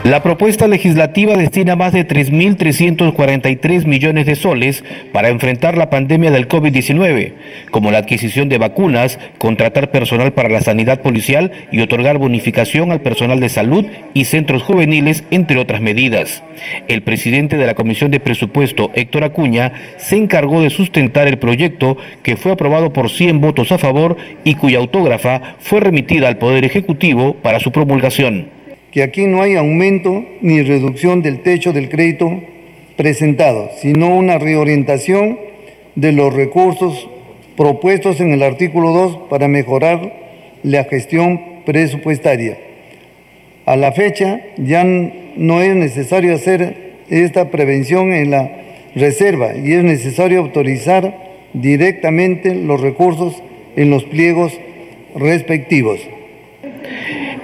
La 0.07 0.23
propuesta 0.23 0.69
legislativa 0.69 1.35
destina 1.35 1.75
más 1.75 1.91
de 1.91 2.07
3.343 2.07 3.85
millones 3.85 4.25
de 4.25 4.37
soles 4.37 4.85
para 5.11 5.27
enfrentar 5.27 5.77
la 5.77 5.89
pandemia 5.89 6.31
del 6.31 6.47
COVID-19, 6.47 7.33
como 7.71 7.91
la 7.91 7.97
adquisición 7.97 8.47
de 8.47 8.57
vacunas, 8.57 9.19
contratar 9.37 9.91
personal 9.91 10.31
para 10.31 10.47
la 10.47 10.61
sanidad 10.61 11.01
policial 11.01 11.51
y 11.73 11.81
otorgar 11.81 12.19
bonificación 12.19 12.93
al 12.93 13.01
personal 13.01 13.41
de 13.41 13.49
salud 13.49 13.85
y 14.13 14.23
centros 14.23 14.63
juveniles, 14.63 15.25
entre 15.29 15.59
otras 15.59 15.81
medidas. 15.81 16.41
El 16.87 17.01
presidente 17.01 17.57
de 17.57 17.65
la 17.65 17.75
Comisión 17.75 18.09
de 18.09 18.21
Presupuesto, 18.21 18.91
Héctor 18.95 19.25
Acuña, 19.25 19.73
se 19.97 20.15
encargó 20.15 20.61
de 20.61 20.69
sustentar 20.69 21.27
el 21.27 21.37
proyecto 21.37 21.97
que 22.23 22.37
fue 22.37 22.53
aprobado 22.53 22.93
por 22.93 23.09
100 23.09 23.41
votos 23.41 23.73
a 23.73 23.77
favor 23.77 24.15
y 24.45 24.55
cuya 24.55 24.77
autógrafa 24.77 25.57
fue 25.59 25.81
remitida 25.81 26.29
al 26.29 26.37
Poder 26.37 26.63
Ejecutivo 26.63 27.33
para 27.33 27.59
su 27.59 27.73
promulgación 27.73 28.55
que 28.91 29.03
aquí 29.03 29.25
no 29.25 29.41
hay 29.41 29.55
aumento 29.55 30.25
ni 30.41 30.61
reducción 30.61 31.21
del 31.21 31.41
techo 31.41 31.73
del 31.73 31.89
crédito 31.89 32.41
presentado, 32.95 33.69
sino 33.79 34.15
una 34.15 34.37
reorientación 34.37 35.39
de 35.95 36.11
los 36.11 36.33
recursos 36.33 37.09
propuestos 37.55 38.19
en 38.21 38.31
el 38.31 38.43
artículo 38.43 38.91
2 38.91 39.19
para 39.29 39.47
mejorar 39.47 40.13
la 40.63 40.83
gestión 40.85 41.41
presupuestaria. 41.65 42.57
A 43.65 43.75
la 43.75 43.91
fecha 43.91 44.41
ya 44.57 44.83
no 44.83 45.61
es 45.61 45.75
necesario 45.75 46.33
hacer 46.33 46.93
esta 47.09 47.51
prevención 47.51 48.13
en 48.13 48.31
la 48.31 48.51
reserva 48.95 49.55
y 49.55 49.73
es 49.73 49.83
necesario 49.83 50.39
autorizar 50.39 51.13
directamente 51.53 52.55
los 52.55 52.81
recursos 52.81 53.41
en 53.75 53.89
los 53.89 54.03
pliegos 54.05 54.57
respectivos. 55.15 55.99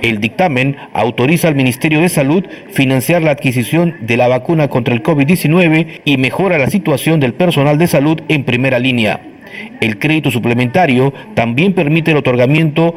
El 0.04 0.20
dictamen 0.20 0.76
autoriza 0.92 1.48
al 1.48 1.56
Ministerio 1.56 2.02
de 2.02 2.10
Salud 2.10 2.44
financiar 2.72 3.22
la 3.22 3.32
adquisición 3.32 3.96
de 4.02 4.18
la 4.18 4.28
vacuna 4.28 4.68
contra 4.68 4.94
el 4.94 5.02
COVID-19 5.02 6.02
y 6.04 6.18
mejora 6.18 6.58
la 6.58 6.70
situación 6.70 7.22
del 7.22 7.34
personal 7.34 7.78
de 7.78 7.88
salud 7.88 8.20
en 8.28 8.44
primera 8.44 8.80
línea. 8.80 9.22
El 9.80 10.00
crédito 10.00 10.30
suplementario 10.30 11.14
también 11.36 11.72
permite 11.72 12.12
el 12.12 12.18
otorgamiento 12.18 12.96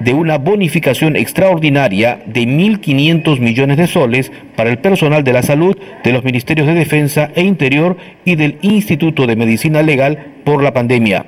de 0.00 0.12
una 0.12 0.36
bonificación 0.36 1.16
extraordinaria 1.16 2.20
de 2.26 2.42
1.500 2.42 3.38
millones 3.38 3.78
de 3.78 3.86
soles 3.86 4.30
para 4.54 4.68
el 4.68 4.76
personal 4.76 5.24
de 5.24 5.32
la 5.32 5.42
salud 5.42 5.78
de 6.04 6.12
los 6.12 6.24
Ministerios 6.24 6.66
de 6.66 6.74
Defensa 6.74 7.30
e 7.34 7.42
Interior 7.42 7.96
y 8.26 8.34
del 8.34 8.58
Instituto 8.60 9.26
de 9.26 9.36
Medicina 9.36 9.80
Legal 9.80 10.34
por 10.44 10.62
la 10.62 10.74
pandemia. 10.74 11.24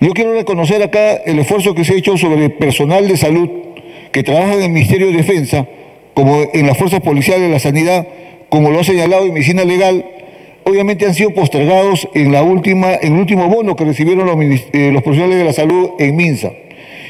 Yo 0.00 0.12
quiero 0.12 0.34
reconocer 0.34 0.82
acá 0.82 1.14
el 1.14 1.40
esfuerzo 1.40 1.74
que 1.74 1.84
se 1.84 1.94
ha 1.94 1.96
hecho 1.96 2.16
sobre 2.16 2.44
el 2.44 2.52
personal 2.52 3.08
de 3.08 3.16
salud 3.16 3.48
que 4.12 4.22
trabajan 4.22 4.54
en 4.54 4.62
el 4.62 4.70
Ministerio 4.70 5.08
de 5.08 5.14
Defensa, 5.14 5.66
como 6.14 6.42
en 6.52 6.66
las 6.66 6.76
fuerzas 6.76 7.00
policiales, 7.00 7.50
la 7.50 7.58
sanidad, 7.58 8.06
como 8.48 8.70
lo 8.70 8.80
ha 8.80 8.84
señalado 8.84 9.24
en 9.24 9.32
medicina 9.32 9.64
legal, 9.64 10.04
obviamente 10.64 11.06
han 11.06 11.14
sido 11.14 11.30
postergados 11.30 12.08
en, 12.14 12.34
el 12.34 13.12
último 13.12 13.48
bono 13.48 13.74
que 13.74 13.84
recibieron 13.84 14.26
los, 14.26 14.36
eh, 14.72 14.90
los 14.92 15.02
profesionales 15.02 15.38
de 15.38 15.44
la 15.44 15.52
salud 15.52 15.90
en 15.98 16.14
Minsa. 16.14 16.52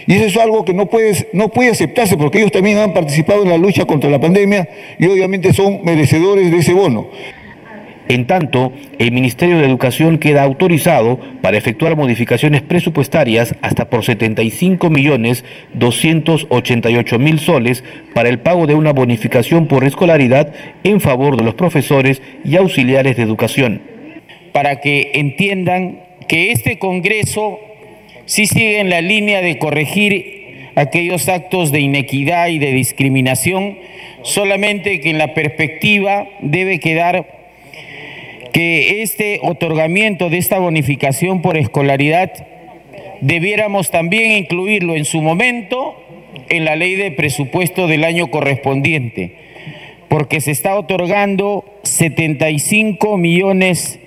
Y 0.06 0.14
eso 0.14 0.26
es 0.26 0.36
algo 0.36 0.64
que 0.64 0.74
no 0.74 0.86
puede 0.86 1.70
aceptarse 1.70 2.16
porque 2.16 2.38
ellos 2.38 2.50
también 2.50 2.78
han 2.78 2.92
participado 2.92 3.42
en 3.42 3.50
la 3.50 3.58
lucha 3.58 3.84
contra 3.84 4.10
la 4.10 4.20
pandemia 4.20 4.68
y 4.98 5.06
obviamente 5.06 5.52
son 5.52 5.80
merecedores 5.84 6.50
de 6.50 6.58
ese 6.58 6.72
bono. 6.72 7.08
En 8.12 8.26
tanto, 8.26 8.74
el 8.98 9.10
Ministerio 9.10 9.56
de 9.56 9.64
Educación 9.64 10.18
queda 10.18 10.42
autorizado 10.42 11.18
para 11.40 11.56
efectuar 11.56 11.96
modificaciones 11.96 12.60
presupuestarias 12.60 13.54
hasta 13.62 13.88
por 13.88 14.04
75 14.04 14.90
millones 14.90 15.46
288 15.72 17.18
mil 17.18 17.38
soles 17.40 17.82
para 18.12 18.28
el 18.28 18.38
pago 18.40 18.66
de 18.66 18.74
una 18.74 18.92
bonificación 18.92 19.66
por 19.66 19.84
escolaridad 19.84 20.52
en 20.84 21.00
favor 21.00 21.38
de 21.38 21.44
los 21.44 21.54
profesores 21.54 22.20
y 22.44 22.56
auxiliares 22.56 23.16
de 23.16 23.22
educación. 23.22 23.80
Para 24.52 24.82
que 24.82 25.12
entiendan 25.14 26.00
que 26.28 26.52
este 26.52 26.78
Congreso 26.78 27.60
sí 28.26 28.44
sigue 28.44 28.80
en 28.80 28.90
la 28.90 29.00
línea 29.00 29.40
de 29.40 29.56
corregir 29.56 30.72
aquellos 30.74 31.30
actos 31.30 31.72
de 31.72 31.80
inequidad 31.80 32.48
y 32.48 32.58
de 32.58 32.72
discriminación, 32.72 33.78
solamente 34.22 35.00
que 35.00 35.08
en 35.08 35.16
la 35.16 35.32
perspectiva 35.32 36.26
debe 36.42 36.78
quedar 36.78 37.40
que 38.52 39.02
este 39.02 39.40
otorgamiento 39.42 40.30
de 40.30 40.38
esta 40.38 40.58
bonificación 40.58 41.42
por 41.42 41.56
escolaridad 41.56 42.32
debiéramos 43.20 43.90
también 43.90 44.32
incluirlo 44.32 44.94
en 44.94 45.04
su 45.04 45.22
momento 45.22 45.96
en 46.48 46.64
la 46.64 46.76
ley 46.76 46.94
de 46.94 47.10
presupuesto 47.10 47.86
del 47.86 48.04
año 48.04 48.30
correspondiente, 48.30 49.36
porque 50.08 50.40
se 50.40 50.50
está 50.50 50.78
otorgando 50.78 51.64
75 51.82 53.16
millones 53.16 53.98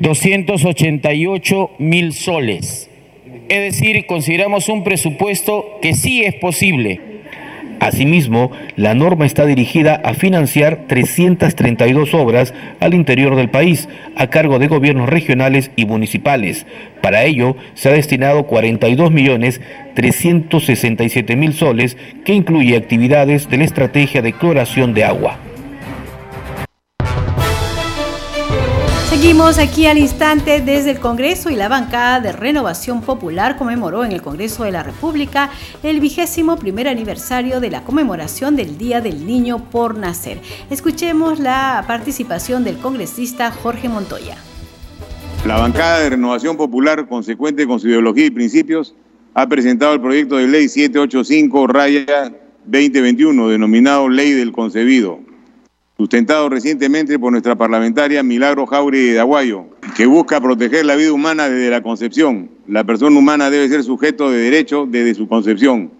288 0.00 1.70
mil 1.78 2.12
soles. 2.12 2.90
Es 3.48 3.60
decir, 3.60 4.06
consideramos 4.06 4.68
un 4.68 4.82
presupuesto 4.82 5.78
que 5.80 5.94
sí 5.94 6.24
es 6.24 6.34
posible. 6.34 7.15
Asimismo, 7.80 8.52
la 8.76 8.94
norma 8.94 9.26
está 9.26 9.44
dirigida 9.44 10.00
a 10.04 10.14
financiar 10.14 10.86
332 10.86 12.14
obras 12.14 12.54
al 12.80 12.94
interior 12.94 13.36
del 13.36 13.50
país 13.50 13.88
a 14.16 14.28
cargo 14.28 14.58
de 14.58 14.68
gobiernos 14.68 15.08
regionales 15.08 15.70
y 15.76 15.86
municipales. 15.86 16.66
Para 17.02 17.24
ello, 17.24 17.56
se 17.74 17.88
ha 17.88 17.92
destinado 17.92 18.44
42 18.44 19.10
millones 19.10 19.60
367 19.94 21.36
mil 21.36 21.52
soles 21.52 21.96
que 22.24 22.34
incluye 22.34 22.76
actividades 22.76 23.48
de 23.48 23.58
la 23.58 23.64
estrategia 23.64 24.22
de 24.22 24.32
cloración 24.32 24.94
de 24.94 25.04
agua. 25.04 25.38
Seguimos 29.18 29.58
aquí 29.58 29.86
al 29.86 29.96
instante 29.96 30.60
desde 30.60 30.90
el 30.90 31.00
Congreso 31.00 31.48
y 31.48 31.56
la 31.56 31.70
bancada 31.70 32.20
de 32.20 32.32
Renovación 32.32 33.00
Popular 33.00 33.56
conmemoró 33.56 34.04
en 34.04 34.12
el 34.12 34.20
Congreso 34.20 34.64
de 34.64 34.72
la 34.72 34.82
República 34.82 35.48
el 35.82 36.00
vigésimo 36.00 36.58
primer 36.58 36.86
aniversario 36.86 37.58
de 37.58 37.70
la 37.70 37.82
conmemoración 37.82 38.56
del 38.56 38.76
Día 38.76 39.00
del 39.00 39.26
Niño 39.26 39.70
por 39.70 39.96
Nacer. 39.96 40.42
Escuchemos 40.68 41.40
la 41.40 41.82
participación 41.86 42.62
del 42.62 42.76
congresista 42.76 43.50
Jorge 43.50 43.88
Montoya. 43.88 44.36
La 45.46 45.56
bancada 45.56 46.00
de 46.00 46.10
Renovación 46.10 46.58
Popular, 46.58 47.08
consecuente 47.08 47.66
con 47.66 47.80
su 47.80 47.88
ideología 47.88 48.26
y 48.26 48.30
principios, 48.30 48.94
ha 49.32 49.48
presentado 49.48 49.94
el 49.94 50.00
proyecto 50.02 50.36
de 50.36 50.46
ley 50.46 50.68
785 50.68 51.66
raya 51.68 52.34
2021, 52.66 53.48
denominado 53.48 54.10
Ley 54.10 54.32
del 54.32 54.52
Concebido, 54.52 55.20
sustentado 55.96 56.48
recientemente 56.50 57.18
por 57.18 57.32
nuestra 57.32 57.56
parlamentaria 57.56 58.22
Milagro 58.22 58.66
Jauri 58.66 59.12
de 59.12 59.20
Aguayo, 59.20 59.64
que 59.96 60.06
busca 60.06 60.40
proteger 60.40 60.84
la 60.84 60.94
vida 60.94 61.12
humana 61.12 61.48
desde 61.48 61.70
la 61.70 61.82
concepción. 61.82 62.50
La 62.66 62.84
persona 62.84 63.18
humana 63.18 63.48
debe 63.48 63.68
ser 63.68 63.82
sujeto 63.82 64.30
de 64.30 64.38
derecho 64.38 64.86
desde 64.86 65.14
su 65.14 65.26
concepción. 65.26 65.90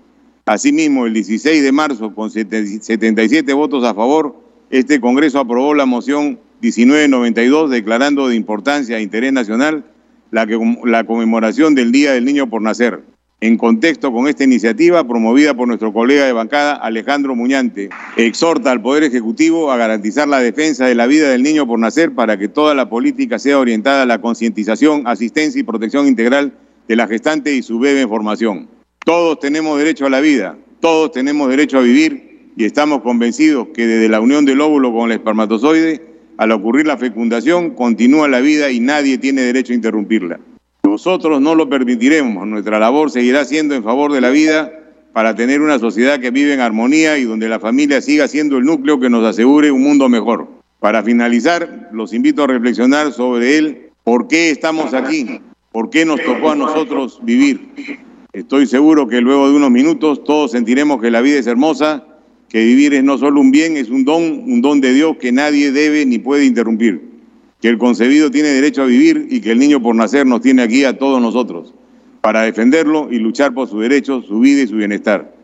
Asimismo, 0.45 1.07
el 1.07 1.15
16 1.15 1.63
de 1.63 1.73
marzo, 1.73 2.15
con 2.15 2.31
77 2.31 3.53
votos 3.55 3.85
a 3.85 3.95
favor, 3.95 4.37
este 4.71 5.01
Congreso 5.01 5.41
aprobó 5.41 5.75
la 5.75 5.87
moción 5.87 6.39
1992 6.61 7.71
declarando 7.71 8.29
de 8.29 8.37
importancia 8.37 8.99
e 8.99 9.03
interés 9.03 9.33
nacional 9.33 9.85
la, 10.31 10.47
la 10.85 11.05
conmemoración 11.05 11.75
del 11.75 11.93
Día 11.93 12.13
del 12.13 12.25
Niño 12.25 12.49
por 12.49 12.63
Nacer 12.63 13.16
en 13.41 13.59
contexto 13.59 14.13
con 14.13 14.29
esta 14.29 14.45
iniciativa 14.45 15.07
promovida 15.07 15.53
por 15.53 15.69
nuestro 15.69 15.93
colega 15.93 16.25
de 16.25 16.33
bancada 16.33 16.75
Alejandro 16.75 17.35
Muñante. 17.35 17.91
Exhorta 18.17 18.71
al 18.71 18.81
Poder 18.81 19.05
Ejecutivo 19.05 19.71
a 19.71 19.77
garantizar 19.77 20.27
la 20.27 20.41
defensa 20.41 20.87
de 20.87 20.95
la 20.95 21.07
vida 21.07 21.29
del 21.29 21.43
niño 21.43 21.67
por 21.67 21.79
nacer 21.79 22.15
para 22.15 22.39
que 22.39 22.49
toda 22.49 22.75
la 22.75 22.89
política 22.89 23.39
sea 23.39 23.59
orientada 23.59 24.03
a 24.03 24.07
la 24.07 24.21
concientización, 24.21 25.07
asistencia 25.07 25.61
y 25.61 25.65
protección 25.65 26.07
integral 26.07 26.55
de 26.89 26.97
la 26.97 27.07
gestante 27.07 27.55
y 27.55 27.63
su 27.63 27.79
bebé 27.79 28.03
en 28.03 28.09
formación. 28.09 28.69
Todos 29.05 29.39
tenemos 29.39 29.79
derecho 29.79 30.07
a 30.07 30.11
la 30.11 30.21
vida, 30.21 30.57
todos 30.81 31.13
tenemos 31.13 31.49
derecho 31.51 31.79
a 31.79 31.83
vivir 31.83 32.53
y 32.57 32.65
estamos 32.65 33.03
convencidos 33.03 33.69
que 33.75 33.87
desde 33.87 34.09
la 34.09 34.21
unión 34.21 34.47
del 34.47 34.63
óvulo 34.63 34.93
con 34.93 35.11
el 35.11 35.19
espermatozoide, 35.19 36.03
al 36.39 36.53
ocurrir 36.53 36.87
la 36.87 36.97
fecundación, 36.97 37.71
continúa 37.71 38.29
la 38.29 38.41
vida 38.41 38.71
y 38.71 38.81
nadie 38.81 39.19
tiene 39.19 39.43
derecho 39.43 39.73
a 39.73 39.77
interrumpirla. 39.77 40.41
Nosotros 40.87 41.41
no 41.41 41.57
lo 41.57 41.69
permitiremos. 41.69 42.47
Nuestra 42.47 42.79
labor 42.79 43.11
seguirá 43.11 43.45
siendo 43.45 43.75
en 43.75 43.83
favor 43.83 44.13
de 44.13 44.21
la 44.21 44.31
vida 44.31 44.71
para 45.13 45.35
tener 45.35 45.61
una 45.61 45.81
sociedad 45.81 46.21
que 46.21 46.31
vive 46.31 46.55
en 46.55 46.61
armonía 46.61 47.19
y 47.19 47.25
donde 47.25 47.49
la 47.49 47.59
familia 47.59 48.01
siga 48.01 48.29
siendo 48.29 48.57
el 48.59 48.65
núcleo 48.65 49.01
que 49.01 49.11
nos 49.11 49.25
asegure 49.25 49.73
un 49.73 49.83
mundo 49.83 50.09
mejor. 50.09 50.47
Para 50.79 51.03
finalizar, 51.03 51.91
los 51.93 52.13
invito 52.13 52.45
a 52.45 52.47
reflexionar 52.47 53.13
sobre 53.13 53.59
él. 53.59 53.91
¿Por 54.05 54.29
qué 54.29 54.51
estamos 54.51 54.95
aquí? 54.95 55.41
¿Por 55.73 55.91
qué 55.91 56.05
nos 56.05 56.23
tocó 56.23 56.53
a 56.53 56.55
nosotros 56.55 57.19
vivir? 57.21 57.99
Estoy 58.33 58.69
seguro 58.69 59.09
que 59.09 59.21
luego 59.21 59.51
de 59.51 59.57
unos 59.57 59.73
minutos 59.73 60.23
todos 60.23 60.53
sentiremos 60.53 61.03
que 61.03 61.11
la 61.11 61.21
vida 61.21 61.41
es 61.41 61.49
hermosa, 61.49 62.05
que 62.49 62.65
vivir 62.65 62.95
es 62.95 63.03
no 63.03 63.19
solo 63.19 63.41
un 63.41 63.51
bien, 63.51 63.77
es 63.77 63.91
un 63.91 64.05
don, 64.05 64.23
un 64.23 64.63
don 64.63 64.81
de 64.81 64.95
Dios 64.95 65.17
que 65.17 65.33
nadie 65.33 65.73
debe 65.73 66.07
ni 66.07 66.21
puede 66.21 66.45
interrumpir 66.45 67.06
que 67.67 67.71
el 67.71 67.79
concebido 67.79 68.31
tiene 68.31 68.51
derecho 68.51 68.83
a 68.83 68.85
vivir 68.85 69.27
y 69.29 69.41
que 69.41 69.51
el 69.51 69.59
niño 69.59 69.83
por 69.83 69.97
nacer 69.97 70.25
nos 70.25 70.41
tiene 70.41 70.63
aquí 70.63 70.85
a 70.85 70.97
todos 70.97 71.21
nosotros, 71.21 71.75
para 72.21 72.43
defenderlo 72.43 73.09
y 73.11 73.19
luchar 73.19 73.55
por 73.55 73.69
su 73.69 73.81
derecho, 73.81 74.23
su 74.23 74.39
vida 74.39 74.63
y 74.63 74.69
su 74.69 74.77
bienestar. 74.77 75.35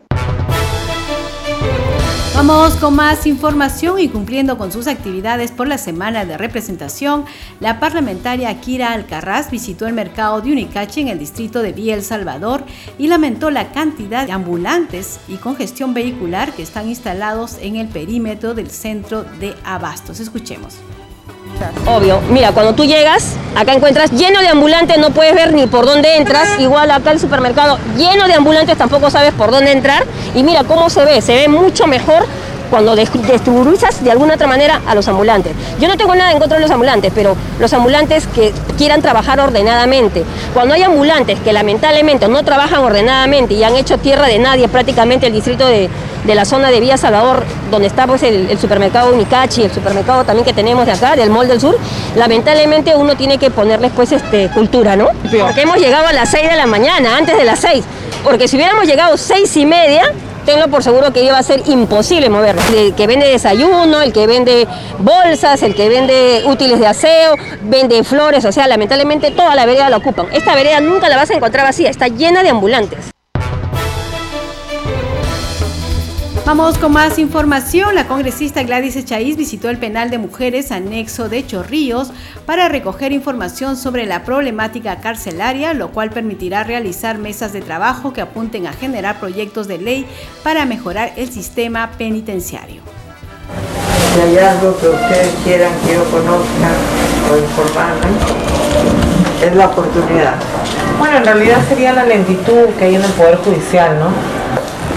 Vamos 2.33 2.75
con 2.75 2.95
más 2.95 3.27
información 3.27 3.99
y 3.99 4.07
cumpliendo 4.07 4.57
con 4.57 4.71
sus 4.71 4.87
actividades 4.87 5.51
por 5.51 5.67
la 5.67 5.77
semana 5.77 6.23
de 6.23 6.37
representación, 6.37 7.25
la 7.59 7.81
parlamentaria 7.81 8.57
Kira 8.61 8.93
Alcarraz 8.93 9.51
visitó 9.51 9.85
el 9.85 9.93
mercado 9.93 10.39
de 10.39 10.53
Unicache 10.53 11.01
en 11.01 11.09
el 11.09 11.19
distrito 11.19 11.61
de 11.61 11.73
Villa 11.73 11.93
El 11.93 12.03
Salvador 12.03 12.63
y 12.97 13.07
lamentó 13.07 13.51
la 13.51 13.73
cantidad 13.73 14.25
de 14.25 14.31
ambulantes 14.31 15.19
y 15.27 15.35
congestión 15.35 15.93
vehicular 15.93 16.53
que 16.53 16.63
están 16.63 16.87
instalados 16.87 17.57
en 17.61 17.75
el 17.75 17.89
perímetro 17.89 18.53
del 18.53 18.69
centro 18.69 19.25
de 19.41 19.55
abastos. 19.65 20.21
Escuchemos. 20.21 20.77
Obvio. 21.85 22.19
Mira, 22.29 22.51
cuando 22.51 22.73
tú 22.73 22.85
llegas, 22.85 23.35
acá 23.55 23.73
encuentras 23.73 24.11
lleno 24.11 24.39
de 24.41 24.47
ambulantes, 24.47 24.97
no 24.97 25.11
puedes 25.11 25.35
ver 25.35 25.53
ni 25.53 25.67
por 25.67 25.85
dónde 25.85 26.17
entras. 26.17 26.59
Igual 26.59 26.91
acá 26.91 27.11
el 27.11 27.19
supermercado 27.19 27.77
lleno 27.97 28.27
de 28.27 28.33
ambulantes, 28.33 28.77
tampoco 28.77 29.09
sabes 29.09 29.33
por 29.33 29.51
dónde 29.51 29.71
entrar. 29.71 30.05
Y 30.33 30.43
mira 30.43 30.63
cómo 30.63 30.89
se 30.89 31.03
ve, 31.05 31.21
se 31.21 31.35
ve 31.35 31.47
mucho 31.47 31.87
mejor 31.87 32.25
cuando 32.73 32.95
destrurizas 32.95 34.03
de 34.03 34.09
alguna 34.09 34.33
otra 34.33 34.47
manera 34.47 34.81
a 34.87 34.95
los 34.95 35.07
ambulantes. 35.07 35.53
Yo 35.79 35.87
no 35.87 35.95
tengo 35.95 36.15
nada 36.15 36.31
en 36.31 36.39
contra 36.39 36.57
de 36.57 36.63
los 36.63 36.71
ambulantes, 36.71 37.11
pero 37.13 37.37
los 37.59 37.71
ambulantes 37.71 38.25
que 38.25 38.51
quieran 38.79 38.99
trabajar 38.99 39.39
ordenadamente. 39.39 40.23
Cuando 40.55 40.73
hay 40.73 40.81
ambulantes 40.81 41.39
que 41.41 41.53
lamentablemente 41.53 42.27
no 42.27 42.43
trabajan 42.43 42.79
ordenadamente 42.79 43.53
y 43.53 43.63
han 43.63 43.75
hecho 43.75 43.99
tierra 43.99 44.25
de 44.25 44.39
nadie 44.39 44.67
prácticamente 44.69 45.27
el 45.27 45.33
distrito 45.33 45.67
de, 45.67 45.87
la 46.25 46.45
zona 46.45 46.71
de 46.71 46.79
Villa 46.79 46.97
Salvador, 46.97 47.43
donde 47.69 47.85
está 47.89 48.07
pues, 48.07 48.23
el, 48.23 48.57
supermercado 48.57 49.13
Unicachi, 49.13 49.65
el 49.65 49.71
supermercado 49.71 50.23
también 50.23 50.43
que 50.43 50.53
tenemos 50.53 50.87
de 50.87 50.93
acá, 50.93 51.15
del 51.15 51.29
Mall 51.29 51.47
del 51.47 51.61
Sur, 51.61 51.77
lamentablemente 52.15 52.95
uno 52.95 53.15
tiene 53.15 53.37
que 53.37 53.51
ponerles 53.51 53.91
pues 53.95 54.13
este, 54.13 54.49
cultura, 54.49 54.95
¿no? 54.95 55.09
Porque 55.21 55.61
hemos 55.61 55.77
llegado 55.77 56.07
a 56.07 56.13
las 56.13 56.31
6 56.31 56.49
de 56.49 56.55
la 56.55 56.65
mañana, 56.65 57.17
antes 57.17 57.37
de 57.37 57.43
las 57.43 57.59
6. 57.59 57.85
Porque 58.23 58.47
si 58.47 58.55
hubiéramos 58.55 58.87
llegado 58.87 59.17
seis 59.17 59.55
y 59.57 59.65
media, 59.65 60.03
tengo 60.45 60.67
por 60.67 60.83
seguro 60.83 61.11
que 61.11 61.23
iba 61.23 61.37
a 61.37 61.43
ser 61.43 61.61
imposible 61.67 62.29
moverlo. 62.29 62.61
El 62.75 62.93
que 62.93 63.07
vende 63.07 63.27
desayuno, 63.27 64.01
el 64.01 64.13
que 64.13 64.27
vende 64.27 64.67
bolsas, 64.99 65.63
el 65.63 65.75
que 65.75 65.89
vende 65.89 66.43
útiles 66.45 66.79
de 66.79 66.87
aseo, 66.87 67.35
vende 67.63 68.03
flores, 68.03 68.45
o 68.45 68.51
sea, 68.51 68.67
lamentablemente 68.67 69.31
toda 69.31 69.55
la 69.55 69.65
vereda 69.65 69.89
la 69.89 69.97
ocupan. 69.97 70.27
Esta 70.33 70.55
vereda 70.55 70.79
nunca 70.79 71.09
la 71.09 71.17
vas 71.17 71.29
a 71.29 71.33
encontrar 71.33 71.65
vacía, 71.65 71.89
está 71.89 72.07
llena 72.07 72.43
de 72.43 72.49
ambulantes. 72.49 73.12
Vamos 76.45 76.77
con 76.77 76.91
más 76.91 77.19
información. 77.19 77.95
La 77.95 78.05
congresista 78.05 78.63
Gladys 78.63 78.97
Echaíz 78.97 79.37
visitó 79.37 79.69
el 79.69 79.77
penal 79.77 80.09
de 80.09 80.17
mujeres 80.17 80.73
anexo 80.73 81.29
de 81.29 81.47
Chorrillos 81.47 82.11
para 82.45 82.67
recoger 82.67 83.13
información 83.13 83.77
sobre 83.77 84.05
la 84.05 84.25
problemática 84.25 84.99
carcelaria, 84.99 85.73
lo 85.73 85.91
cual 85.91 86.09
permitirá 86.09 86.65
realizar 86.65 87.17
mesas 87.17 87.53
de 87.53 87.61
trabajo 87.61 88.11
que 88.11 88.19
apunten 88.19 88.67
a 88.67 88.73
generar 88.73 89.21
proyectos 89.21 89.69
de 89.69 89.77
ley 89.77 90.05
para 90.43 90.65
mejorar 90.65 91.13
el 91.15 91.31
sistema 91.31 91.91
penitenciario. 91.97 92.81
Si 94.13 94.19
hay 94.19 94.37
algo 94.37 94.77
que 94.77 94.89
ustedes 94.89 95.33
quieran 95.45 95.71
que 95.85 95.93
yo 95.93 96.03
conozca 96.11 96.71
o 97.31 97.37
informarme, 97.37 98.17
es 99.41 99.55
la 99.55 99.67
oportunidad. 99.67 100.35
Bueno, 100.99 101.17
en 101.17 101.25
realidad 101.25 101.59
sería 101.69 101.93
la 101.93 102.03
lentitud 102.03 102.65
que 102.77 102.83
hay 102.83 102.95
en 102.95 103.03
el 103.03 103.11
Poder 103.11 103.37
Judicial, 103.37 103.97
¿no? 103.97 104.32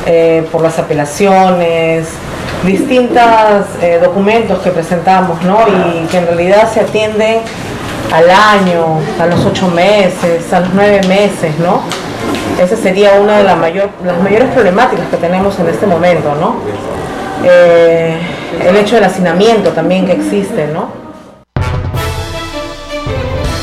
Eh, 0.08 0.46
por 0.52 0.62
las 0.62 0.78
apelaciones, 0.78 2.06
distintos 2.64 3.66
eh, 3.82 3.98
documentos 4.00 4.60
que 4.60 4.70
presentamos, 4.70 5.42
¿no? 5.42 5.58
Y 5.66 6.06
que 6.06 6.18
en 6.18 6.26
realidad 6.26 6.70
se 6.72 6.78
atienden 6.78 7.40
al 8.12 8.30
año, 8.30 9.00
a 9.20 9.26
los 9.26 9.44
ocho 9.44 9.66
meses, 9.66 10.52
a 10.52 10.60
los 10.60 10.72
nueve 10.74 11.00
meses, 11.08 11.58
¿no? 11.58 11.80
Esa 12.62 12.76
sería 12.76 13.14
una 13.20 13.38
de 13.38 13.42
las, 13.42 13.58
las 13.58 14.22
mayores 14.22 14.48
problemáticas 14.54 15.08
que 15.08 15.16
tenemos 15.16 15.58
en 15.58 15.66
este 15.66 15.86
momento, 15.86 16.36
¿no? 16.40 16.54
Eh, 17.44 18.16
el 18.64 18.76
hecho 18.76 18.94
del 18.94 19.04
hacinamiento 19.04 19.70
también 19.70 20.06
que 20.06 20.12
existe, 20.12 20.68
¿no? 20.68 21.05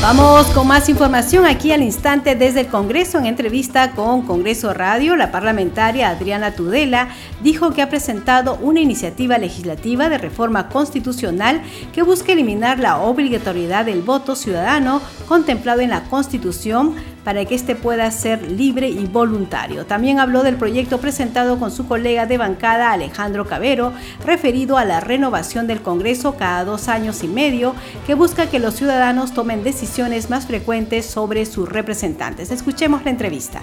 Vamos 0.06 0.48
con 0.48 0.66
más 0.66 0.90
información 0.90 1.46
aquí 1.46 1.72
al 1.72 1.80
instante 1.80 2.34
desde 2.34 2.60
el 2.60 2.66
Congreso. 2.66 3.16
En 3.16 3.24
entrevista 3.24 3.92
con 3.92 4.20
Congreso 4.20 4.74
Radio, 4.74 5.16
la 5.16 5.32
parlamentaria 5.32 6.10
Adriana 6.10 6.50
Tudela 6.50 7.08
dijo 7.42 7.72
que 7.72 7.80
ha 7.80 7.88
presentado 7.88 8.58
una 8.60 8.80
iniciativa 8.80 9.38
legislativa 9.38 10.10
de 10.10 10.18
reforma 10.18 10.68
constitucional 10.68 11.62
que 11.94 12.02
busca 12.02 12.32
eliminar 12.32 12.80
la 12.80 12.98
obligatoriedad 12.98 13.86
del 13.86 14.02
voto 14.02 14.36
ciudadano 14.36 15.00
contemplado 15.26 15.80
en 15.80 15.88
la 15.88 16.02
Constitución 16.02 16.96
para 17.24 17.44
que 17.44 17.54
éste 17.54 17.74
pueda 17.74 18.10
ser 18.10 18.50
libre 18.50 18.88
y 18.88 19.06
voluntario. 19.06 19.86
También 19.86 20.20
habló 20.20 20.42
del 20.42 20.56
proyecto 20.56 20.98
presentado 20.98 21.58
con 21.58 21.70
su 21.70 21.88
colega 21.88 22.26
de 22.26 22.38
bancada 22.38 22.92
Alejandro 22.92 23.46
Cabero, 23.46 23.92
referido 24.24 24.76
a 24.78 24.84
la 24.84 25.00
renovación 25.00 25.66
del 25.66 25.82
Congreso 25.82 26.36
cada 26.36 26.64
dos 26.64 26.88
años 26.88 27.22
y 27.24 27.28
medio, 27.28 27.74
que 28.06 28.14
busca 28.14 28.46
que 28.48 28.58
los 28.58 28.74
ciudadanos 28.74 29.32
tomen 29.32 29.64
decisiones 29.64 30.30
más 30.30 30.46
frecuentes 30.46 31.06
sobre 31.06 31.46
sus 31.46 31.68
representantes. 31.68 32.50
Escuchemos 32.50 33.04
la 33.04 33.10
entrevista. 33.10 33.62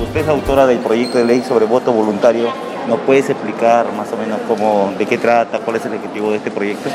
Usted 0.00 0.20
es 0.20 0.28
autora 0.28 0.66
del 0.66 0.78
proyecto 0.78 1.18
de 1.18 1.24
ley 1.24 1.42
sobre 1.42 1.64
voto 1.64 1.92
voluntario. 1.92 2.48
¿Nos 2.86 3.00
puedes 3.00 3.28
explicar 3.28 3.92
más 3.94 4.10
o 4.12 4.16
menos 4.16 4.38
cómo, 4.46 4.92
de 4.98 5.06
qué 5.06 5.18
trata, 5.18 5.58
cuál 5.60 5.76
es 5.76 5.86
el 5.86 5.94
objetivo 5.94 6.30
de 6.30 6.38
este 6.38 6.50
proyecto? 6.50 6.88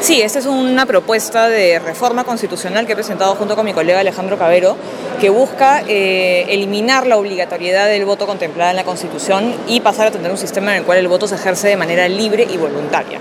Sí, 0.00 0.22
esta 0.22 0.38
es 0.38 0.46
una 0.46 0.86
propuesta 0.86 1.50
de 1.50 1.78
reforma 1.78 2.24
constitucional 2.24 2.86
que 2.86 2.92
he 2.92 2.96
presentado 2.96 3.34
junto 3.34 3.54
con 3.54 3.66
mi 3.66 3.74
colega 3.74 4.00
Alejandro 4.00 4.38
Cabero, 4.38 4.74
que 5.20 5.28
busca 5.28 5.82
eh, 5.86 6.46
eliminar 6.48 7.06
la 7.06 7.18
obligatoriedad 7.18 7.86
del 7.86 8.06
voto 8.06 8.26
contemplada 8.26 8.70
en 8.70 8.76
la 8.76 8.84
Constitución 8.84 9.54
y 9.68 9.80
pasar 9.80 10.06
a 10.06 10.10
tener 10.10 10.30
un 10.30 10.38
sistema 10.38 10.72
en 10.72 10.78
el 10.78 10.84
cual 10.84 10.98
el 10.98 11.08
voto 11.08 11.28
se 11.28 11.34
ejerce 11.34 11.68
de 11.68 11.76
manera 11.76 12.08
libre 12.08 12.48
y 12.50 12.56
voluntaria. 12.56 13.20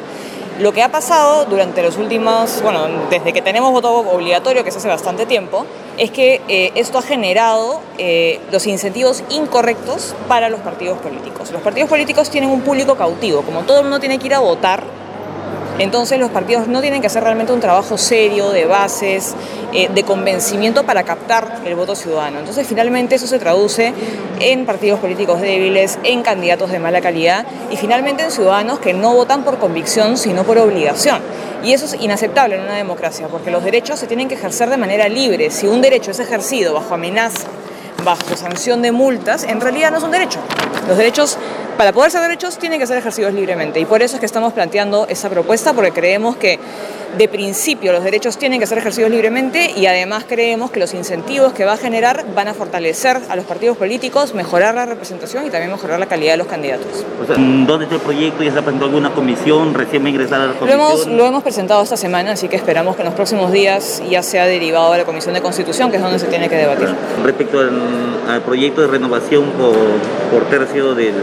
Lo 0.60 0.72
que 0.72 0.82
ha 0.82 0.90
pasado 0.90 1.46
durante 1.46 1.84
los 1.84 1.98
últimos, 1.98 2.62
bueno, 2.62 2.88
desde 3.10 3.34
que 3.34 3.42
tenemos 3.42 3.74
voto 3.74 3.94
obligatorio, 3.94 4.64
que 4.64 4.70
es 4.70 4.76
hace 4.78 4.88
bastante 4.88 5.26
tiempo, 5.26 5.66
es 5.98 6.12
que 6.12 6.42
eh, 6.48 6.72
esto 6.76 6.98
ha 6.98 7.02
generado 7.02 7.82
eh, 7.98 8.40
los 8.54 8.66
incentivos 8.68 9.24
incorrectos 9.30 10.16
para 10.30 10.48
los 10.48 10.62
partidos 10.62 10.98
políticos. 11.00 11.52
Los 11.52 11.62
partidos 11.62 11.90
políticos 11.90 12.30
tienen 12.30 12.50
un 12.50 12.62
público 12.62 12.96
cautivo, 12.96 13.42
como 13.42 13.64
todo 13.64 13.80
el 13.80 13.84
mundo 13.84 14.00
tiene 14.00 14.18
que 14.18 14.28
ir 14.28 14.34
a 14.34 14.40
votar, 14.40 14.84
entonces 15.80 16.20
los 16.20 16.30
partidos 16.30 16.68
no 16.68 16.82
tienen 16.82 17.02
que 17.02 17.08
hacer 17.08 17.24
realmente 17.24 17.54
un 17.54 17.62
trabajo 17.62 17.98
serio 17.98 18.50
de 18.52 18.66
bases, 18.66 19.34
eh, 19.74 19.90
de 19.94 20.04
convencimiento 20.04 20.86
para 20.86 21.04
captar 21.04 21.62
el 21.66 21.76
voto 21.76 21.96
ciudadano. 21.96 22.40
Entonces 22.40 22.68
finalmente 22.68 23.16
eso 23.16 23.28
se 23.28 23.40
traduce 23.40 23.94
en 24.42 24.66
partidos 24.66 25.00
políticos 25.00 25.40
débiles, 25.40 25.98
en 26.04 26.22
candidatos 26.22 26.72
de 26.72 26.80
mala 26.80 27.00
calidad 27.00 27.46
y 27.72 27.78
finalmente 27.78 28.24
en 28.24 28.32
ciudadanos 28.32 28.80
que 28.80 28.94
no 28.94 29.14
votan 29.14 29.44
por 29.44 29.58
convicción 29.58 30.18
sino 30.18 30.44
por 30.44 30.58
obligación. 30.58 31.22
Y 31.64 31.74
eso 31.74 31.86
es 31.86 31.96
inaceptable 32.00 32.56
en 32.56 32.62
una 32.62 32.76
democracia 32.76 33.28
porque 33.28 33.50
los 33.50 33.64
derechos 33.64 34.00
se 34.00 34.08
tienen 34.08 34.28
que 34.28 34.36
ejercer 34.36 34.70
de 34.70 34.78
manera 34.78 35.08
libre. 35.08 35.50
Si 35.50 35.66
un 35.66 35.82
derecho 35.82 36.12
es 36.12 36.20
ejercido 36.20 36.74
bajo 36.74 36.94
amenaza, 36.94 37.48
bajo 38.04 38.36
sanción 38.36 38.82
de 38.82 38.92
multas, 38.92 39.44
en 39.44 39.62
realidad 39.62 39.92
no 39.92 40.00
son 40.00 40.12
derechos. 40.12 40.42
Los 40.88 40.98
derechos 40.98 41.38
para 41.80 41.94
poder 41.94 42.12
ser 42.12 42.20
derechos 42.20 42.58
tienen 42.58 42.78
que 42.78 42.86
ser 42.86 42.98
ejercidos 42.98 43.34
libremente 43.34 43.80
y 43.80 43.86
por 43.86 44.02
eso 44.02 44.18
es 44.18 44.20
que 44.20 44.26
estamos 44.26 44.52
planteando 44.52 45.08
esa 45.08 45.30
propuesta 45.30 45.72
porque 45.72 45.92
creemos 45.94 46.36
que 46.36 46.60
de 47.18 47.30
principio 47.30 47.94
los 47.94 48.04
derechos 48.04 48.38
tienen 48.38 48.60
que 48.60 48.68
ser 48.68 48.78
ejercidos 48.78 49.10
libremente 49.10 49.72
y 49.78 49.86
además 49.86 50.26
creemos 50.28 50.72
que 50.72 50.82
los 50.82 50.94
incentivos 50.94 51.54
que 51.54 51.64
va 51.64 51.74
a 51.74 51.78
generar 51.78 52.26
van 52.36 52.50
a 52.50 52.54
fortalecer 52.54 53.22
a 53.30 53.36
los 53.38 53.46
partidos 53.46 53.78
políticos, 53.78 54.34
mejorar 54.34 54.76
la 54.76 54.88
representación 54.88 55.48
y 55.48 55.52
también 55.52 55.72
mejorar 55.72 56.02
la 56.02 56.08
calidad 56.08 56.34
de 56.34 56.38
los 56.40 56.48
candidatos. 56.48 57.06
¿Dónde 57.66 57.86
está 57.86 57.96
el 57.96 58.02
proyecto? 58.02 58.44
¿Ya 58.44 58.52
se 58.52 58.60
ha 58.60 58.62
presentado 58.62 58.90
alguna 58.90 59.14
comisión? 59.14 59.74
¿Recién 59.74 60.04
va 60.04 60.08
a 60.08 60.10
ingresar 60.10 60.42
a 60.42 60.48
la 60.48 60.54
comisión? 60.56 60.78
Lo 60.78 60.86
hemos, 60.86 61.08
lo 61.08 61.26
hemos 61.28 61.44
presentado 61.44 61.82
esta 61.82 61.96
semana, 61.96 62.34
así 62.34 62.50
que 62.50 62.58
esperamos 62.58 62.98
que 62.98 63.04
en 63.04 63.06
los 63.06 63.16
próximos 63.16 63.54
días 63.54 64.04
ya 64.10 64.22
sea 64.22 64.46
derivado 64.46 64.92
a 64.92 64.98
la 64.98 65.06
Comisión 65.06 65.34
de 65.34 65.42
Constitución, 65.42 65.92
que 65.92 65.96
es 65.96 66.04
donde 66.04 66.20
se 66.20 66.28
tiene 66.28 66.50
que 66.50 66.58
debatir. 66.58 66.94
Respecto 67.24 67.62
al, 67.62 68.42
proyecto 68.42 68.82
de 68.82 68.88
renovación 68.88 69.46
por, 69.52 69.74
por 70.32 70.50
tercio 70.50 70.94
del 70.94 71.14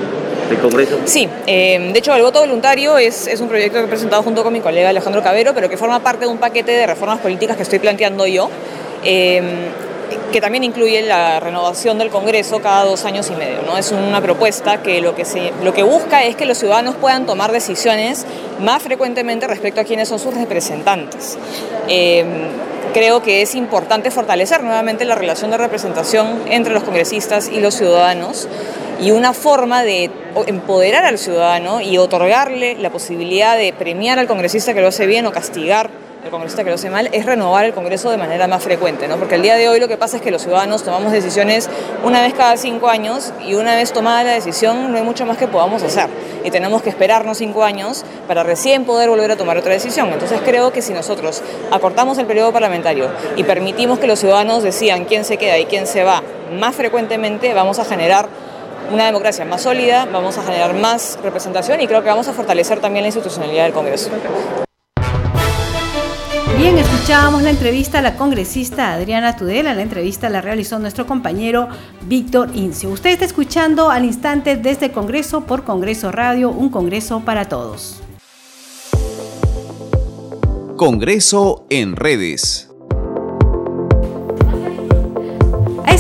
del 0.49 0.59
Congreso? 0.59 0.99
Sí, 1.05 1.29
eh, 1.47 1.91
de 1.93 1.99
hecho 1.99 2.15
el 2.15 2.23
voto 2.23 2.41
voluntario 2.41 2.99
es, 2.99 3.27
es, 3.27 3.41
un 3.41 3.49
proyecto 3.49 3.79
que 3.79 3.85
he 3.85 3.89
presentado 3.89 4.23
junto 4.23 4.43
con 4.43 4.53
mi 4.53 4.61
colega 4.61 4.89
Alejandro 4.89 5.23
Cabero, 5.23 5.55
pero 5.55 5.69
que 5.69 5.77
forma 5.77 6.01
parte 6.01 6.27
de 6.27 6.31
un 6.31 6.39
paquete 6.39 6.73
de 6.73 6.87
reformas 6.87 7.21
políticas 7.21 7.57
que 7.57 7.63
estoy 7.63 7.79
planteando 7.79 8.27
yo. 8.27 8.49
Eh, 9.05 9.43
que 10.33 10.41
también 10.41 10.65
incluye 10.65 11.03
la 11.03 11.41
renovación 11.41 11.99
del 11.99 12.11
Congreso 12.11 12.61
cada 12.61 12.85
dos 12.85 13.05
años 13.05 13.31
y 13.31 13.37
medio. 13.37 13.63
¿no? 13.63 13.77
Es 13.79 13.93
una 13.93 14.21
propuesta 14.21 14.83
que 14.83 15.01
lo 15.01 15.15
que, 15.15 15.25
se, 15.25 15.53
lo 15.63 15.73
que 15.73 15.83
busca 15.83 16.25
es 16.25 16.37
que 16.37 16.47
los 16.47 16.59
ciudadanos 16.59 16.95
puedan 16.97 17.27
tomar 17.27 17.53
decisiones 17.53 18.27
más 18.61 18.83
frecuentemente 18.83 19.47
respecto 19.47 19.81
a 19.81 19.85
quiénes 19.85 20.09
son 20.09 20.19
sus 20.19 20.35
representantes. 20.35 21.39
Eh, 21.89 22.25
creo 22.93 23.23
que 23.23 23.43
es 23.43 23.55
importante 23.55 24.11
fortalecer 24.11 24.63
nuevamente 24.63 25.05
la 25.05 25.15
relación 25.15 25.51
de 25.51 25.59
representación 25.59 26.43
entre 26.49 26.73
los 26.73 26.83
congresistas 26.83 27.49
y 27.49 27.61
los 27.61 27.75
ciudadanos 27.75 28.49
y 29.01 29.11
una 29.11 29.33
forma 29.33 29.83
de 29.83 30.11
empoderar 30.47 31.05
al 31.05 31.19
ciudadano 31.19 31.81
y 31.81 31.99
otorgarle 31.99 32.77
la 32.77 32.91
posibilidad 32.91 33.57
de 33.57 33.73
premiar 33.73 34.19
al 34.19 34.27
congresista 34.27 34.75
que 34.75 34.81
lo 34.81 34.89
hace 34.89 35.07
bien 35.07 35.27
o 35.27 35.33
castigar 35.33 35.91
al 36.27 36.31
congresista 36.33 36.65
que 36.65 36.71
lo 36.71 36.75
hace 36.75 36.91
mal 36.91 37.09
es 37.13 37.25
renovar 37.25 37.65
el 37.67 37.73
Congreso 37.73 38.11
de 38.11 38.17
manera 38.17 38.49
más 38.49 38.61
frecuente, 38.61 39.07
¿no? 39.07 39.17
porque 39.17 39.37
el 39.37 39.43
día 39.43 39.55
de 39.55 39.69
hoy 39.69 39.79
lo 39.79 39.87
que 39.87 39.97
pasa 39.97 40.17
es 40.17 40.23
que 40.23 40.33
los 40.33 40.43
ciudadanos 40.43 40.83
tomamos 40.83 41.13
decisiones 41.13 41.71
una 42.05 42.21
vez 42.21 42.35
cada 42.35 42.57
cinco 42.57 42.89
años 42.89 43.33
y 43.47 43.55
una 43.55 43.77
vez 43.77 43.93
tomada 43.93 44.25
la 44.25 44.33
decisión 44.33 44.91
no 44.91 44.99
hay 44.99 45.05
mucho 45.05 45.25
más 45.25 45.39
que 45.39 45.47
podamos 45.47 45.85
hacer 45.85 46.09
y 46.43 46.51
tenemos 46.51 46.83
que 46.83 46.91
esperarnos 46.91 47.39
cinco 47.39 47.63
años 47.63 48.05
para 48.27 48.43
recién 48.43 48.85
poder 48.85 49.09
volver 49.09 49.31
a 49.31 49.37
tomar 49.37 49.57
otra 49.57 49.73
decisión. 49.73 50.13
Entonces 50.13 50.41
creo 50.45 50.73
que 50.73 50.83
si 50.83 50.93
nosotros 50.93 51.43
acortamos 51.71 52.19
el 52.19 52.27
periodo 52.27 52.53
parlamentario 52.53 53.09
y 53.37 53.45
permitimos 53.45 54.01
que 54.01 54.09
los 54.09 54.19
ciudadanos 54.19 54.65
decidan 54.65 55.05
quién 55.05 55.25
se 55.25 55.37
queda 55.37 55.59
y 55.59 55.67
quién 55.67 55.87
se 55.87 56.03
va 56.03 56.23
más 56.59 56.75
frecuentemente, 56.75 57.55
vamos 57.55 57.79
a 57.79 57.85
generar 57.85 58.29
una 58.91 59.07
democracia 59.07 59.45
más 59.45 59.63
sólida, 59.63 60.07
vamos 60.13 60.39
a 60.39 60.43
generar 60.43 60.75
más 60.75 61.19
representación 61.23 61.81
y 61.81 61.87
creo 61.87 62.03
que 62.03 62.09
vamos 62.09 62.29
a 62.29 62.33
fortalecer 62.33 62.81
también 62.81 63.03
la 63.03 63.09
institucionalidad 63.09 63.65
del 63.65 63.73
Congreso. 63.73 64.11
Bien, 66.59 66.79
escuchábamos 66.79 67.43
la 67.43 67.51
entrevista 67.51 67.99
a 67.99 68.03
la 68.03 68.17
congresista 68.17 68.95
Adriana 68.95 69.37
Tudela. 69.37 69.75
La 69.75 69.83
entrevista 69.83 70.31
la 70.31 70.41
realizó 70.41 70.79
nuestro 70.79 71.07
compañero 71.07 71.69
Víctor 72.07 72.49
Incio. 72.55 72.89
Usted 72.89 73.11
está 73.11 73.27
escuchando 73.27 73.91
al 73.91 74.07
instante 74.07 74.57
desde 74.57 74.91
Congreso 74.91 75.43
por 75.43 75.65
Congreso 75.65 76.13
Radio, 76.13 76.51
un 76.51 76.71
Congreso 76.71 77.21
para 77.21 77.49
todos. 77.51 78.03
Congreso 80.77 81.67
en 81.69 81.95
redes. 81.95 82.71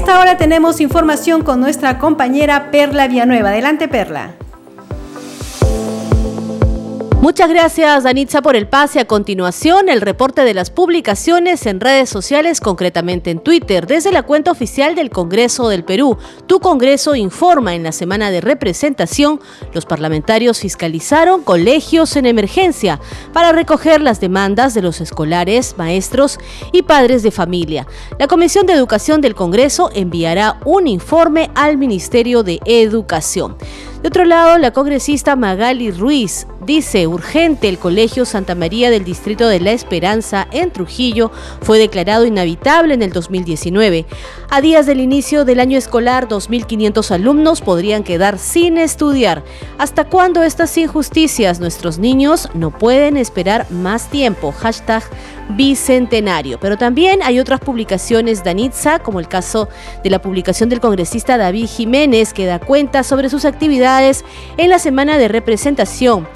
Ahora 0.09 0.37
tenemos 0.37 0.81
información 0.81 1.43
con 1.43 1.61
nuestra 1.61 1.99
compañera 1.99 2.71
Perla 2.71 3.09
Villanueva. 3.09 3.51
Adelante, 3.51 3.89
Perla. 3.89 4.35
Muchas 7.27 7.49
gracias, 7.49 8.05
Danitza, 8.05 8.41
por 8.41 8.55
el 8.55 8.69
pase. 8.69 9.01
A 9.01 9.05
continuación, 9.05 9.89
el 9.89 10.01
reporte 10.01 10.45
de 10.45 10.55
las 10.55 10.71
publicaciones 10.71 11.67
en 11.67 11.81
redes 11.81 12.09
sociales, 12.09 12.61
concretamente 12.61 13.33
en 13.33 13.41
Twitter, 13.41 13.89
desde 13.89 14.13
la 14.13 14.23
cuenta 14.23 14.53
oficial 14.53 14.95
del 14.95 15.11
Congreso 15.11 15.69
del 15.69 15.83
Perú. 15.83 16.19
Tu 16.47 16.61
Congreso 16.61 17.17
informa 17.17 17.75
en 17.75 17.83
la 17.83 17.91
semana 17.91 18.31
de 18.31 18.41
representación, 18.41 19.41
los 19.73 19.87
parlamentarios 19.87 20.61
fiscalizaron 20.61 21.43
colegios 21.43 22.15
en 22.15 22.27
emergencia 22.27 23.01
para 23.33 23.51
recoger 23.51 24.03
las 24.03 24.21
demandas 24.21 24.73
de 24.75 24.83
los 24.83 25.01
escolares, 25.01 25.75
maestros 25.77 26.39
y 26.71 26.83
padres 26.83 27.25
de 27.25 27.33
familia. 27.33 27.89
La 28.21 28.29
Comisión 28.29 28.67
de 28.67 28.75
Educación 28.75 29.21
del 29.21 29.35
Congreso 29.35 29.91
enviará 29.93 30.61
un 30.65 30.87
informe 30.87 31.51
al 31.57 31.77
Ministerio 31.77 32.45
de 32.45 32.61
Educación. 32.67 33.57
De 34.03 34.09
otro 34.09 34.25
lado, 34.25 34.59
la 34.59 34.73
congresista 34.73 35.37
Magali 35.37 35.91
Ruiz 35.91 36.47
dice 36.67 37.07
urgente 37.07 37.69
el 37.69 37.79
Colegio 37.79 38.25
Santa 38.27 38.55
María 38.55 38.91
del 38.91 39.05
Distrito 39.05 39.49
de 39.49 39.59
La 39.59 39.73
Esperanza 39.73 40.47
en 40.51 40.71
Trujillo 40.71 41.31
fue 41.63 41.79
declarado 41.79 42.27
inhabitable 42.27 42.95
en 42.95 43.03
el 43.03 43.13
2019. 43.13 44.05
A 44.51 44.61
días 44.61 44.85
del 44.87 45.01
inicio 45.01 45.45
del 45.45 45.61
año 45.61 45.79
escolar, 45.79 46.29
2.500 46.29 47.11
alumnos 47.11 47.63
podrían 47.63 48.05
quedar 48.05 48.39
sin 48.39 48.79
estudiar. 48.79 49.43
¿Hasta 49.79 50.05
cuándo 50.05 50.43
estas 50.43 50.77
injusticias? 50.77 51.59
Nuestros 51.59 51.99
niños 51.99 52.49
no 52.55 52.77
pueden 52.77 53.17
esperar 53.17 53.67
más 53.71 54.11
tiempo. 54.11 54.53
Hashtag 54.53 55.05
bicentenario. 55.51 56.59
Pero 56.61 56.77
también 56.77 57.21
hay 57.23 57.39
otras 57.39 57.61
publicaciones 57.61 58.45
de 58.45 58.51
Anitza, 58.51 58.99
como 58.99 59.21
el 59.21 59.29
caso 59.29 59.69
de 60.03 60.11
la 60.11 60.21
publicación 60.21 60.69
del 60.69 60.81
congresista 60.81 61.39
David 61.39 61.67
Jiménez, 61.67 62.33
que 62.33 62.47
da 62.47 62.59
cuenta 62.59 63.03
sobre 63.03 63.29
sus 63.29 63.45
actividades 63.45 64.25
en 64.57 64.71
la 64.71 64.79
semana 64.79 65.19
de 65.19 65.29
representación. 65.29 66.27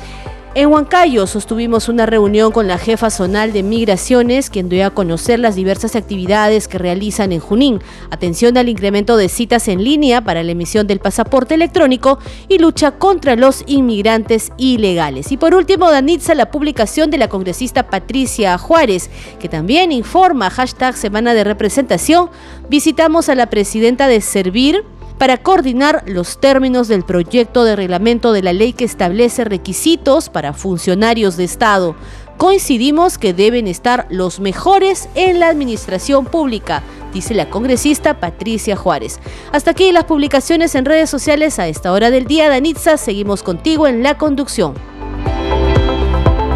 En 0.52 0.66
Huancayo 0.66 1.28
sostuvimos 1.28 1.88
una 1.88 2.06
reunión 2.06 2.50
con 2.50 2.66
la 2.66 2.76
jefa 2.76 3.08
zonal 3.10 3.52
de 3.52 3.62
migraciones, 3.62 4.50
quien 4.50 4.68
dio 4.68 4.84
a 4.84 4.90
conocer 4.90 5.38
las 5.38 5.54
diversas 5.54 5.94
actividades 5.94 6.66
que 6.66 6.76
realizan 6.76 7.30
en 7.30 7.38
Junín, 7.38 7.80
atención 8.10 8.56
al 8.56 8.68
incremento 8.68 9.16
de 9.16 9.28
citas 9.28 9.68
en 9.68 9.84
línea 9.84 10.24
para 10.24 10.42
la 10.42 10.50
emisión 10.50 10.88
del 10.88 10.98
pasaporte 10.98 11.54
electrónico 11.54 12.18
y 12.48 12.58
lucha 12.58 12.90
contra 12.90 13.36
los 13.36 13.62
inmigrantes 13.68 14.50
ilegales. 14.56 15.30
Y 15.30 15.36
por 15.36 15.54
último, 15.54 15.88
Danitza, 15.88 16.34
la 16.34 16.50
publicación 16.50 17.12
de 17.12 17.18
la 17.18 17.28
congresista 17.28 17.86
Patricia 17.86 18.58
Juárez, 18.58 19.08
que 19.38 19.48
también 19.48 19.92
informa 19.92 20.50
hashtag 20.50 20.96
Semana 20.96 21.32
de 21.32 21.44
Representación, 21.44 22.28
visitamos 22.68 23.28
a 23.28 23.36
la 23.36 23.50
presidenta 23.50 24.08
de 24.08 24.20
Servir, 24.20 24.84
para 25.20 25.36
coordinar 25.36 26.02
los 26.06 26.40
términos 26.40 26.88
del 26.88 27.04
proyecto 27.04 27.62
de 27.64 27.76
reglamento 27.76 28.32
de 28.32 28.40
la 28.40 28.54
ley 28.54 28.72
que 28.72 28.86
establece 28.86 29.44
requisitos 29.44 30.30
para 30.30 30.54
funcionarios 30.54 31.36
de 31.36 31.44
Estado. 31.44 31.94
Coincidimos 32.38 33.18
que 33.18 33.34
deben 33.34 33.66
estar 33.66 34.06
los 34.08 34.40
mejores 34.40 35.10
en 35.14 35.38
la 35.38 35.50
administración 35.50 36.24
pública, 36.24 36.82
dice 37.12 37.34
la 37.34 37.50
congresista 37.50 38.18
Patricia 38.18 38.76
Juárez. 38.76 39.20
Hasta 39.52 39.72
aquí 39.72 39.92
las 39.92 40.04
publicaciones 40.04 40.74
en 40.74 40.86
redes 40.86 41.10
sociales 41.10 41.58
a 41.58 41.68
esta 41.68 41.92
hora 41.92 42.10
del 42.10 42.24
día. 42.24 42.48
Danitza, 42.48 42.96
seguimos 42.96 43.42
contigo 43.42 43.86
en 43.86 44.02
la 44.02 44.16
conducción. 44.16 44.72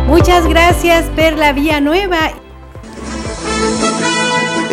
Muchas 0.07 0.47
gracias, 0.47 1.05
Perla 1.15 1.53
Nueva. 1.83 2.33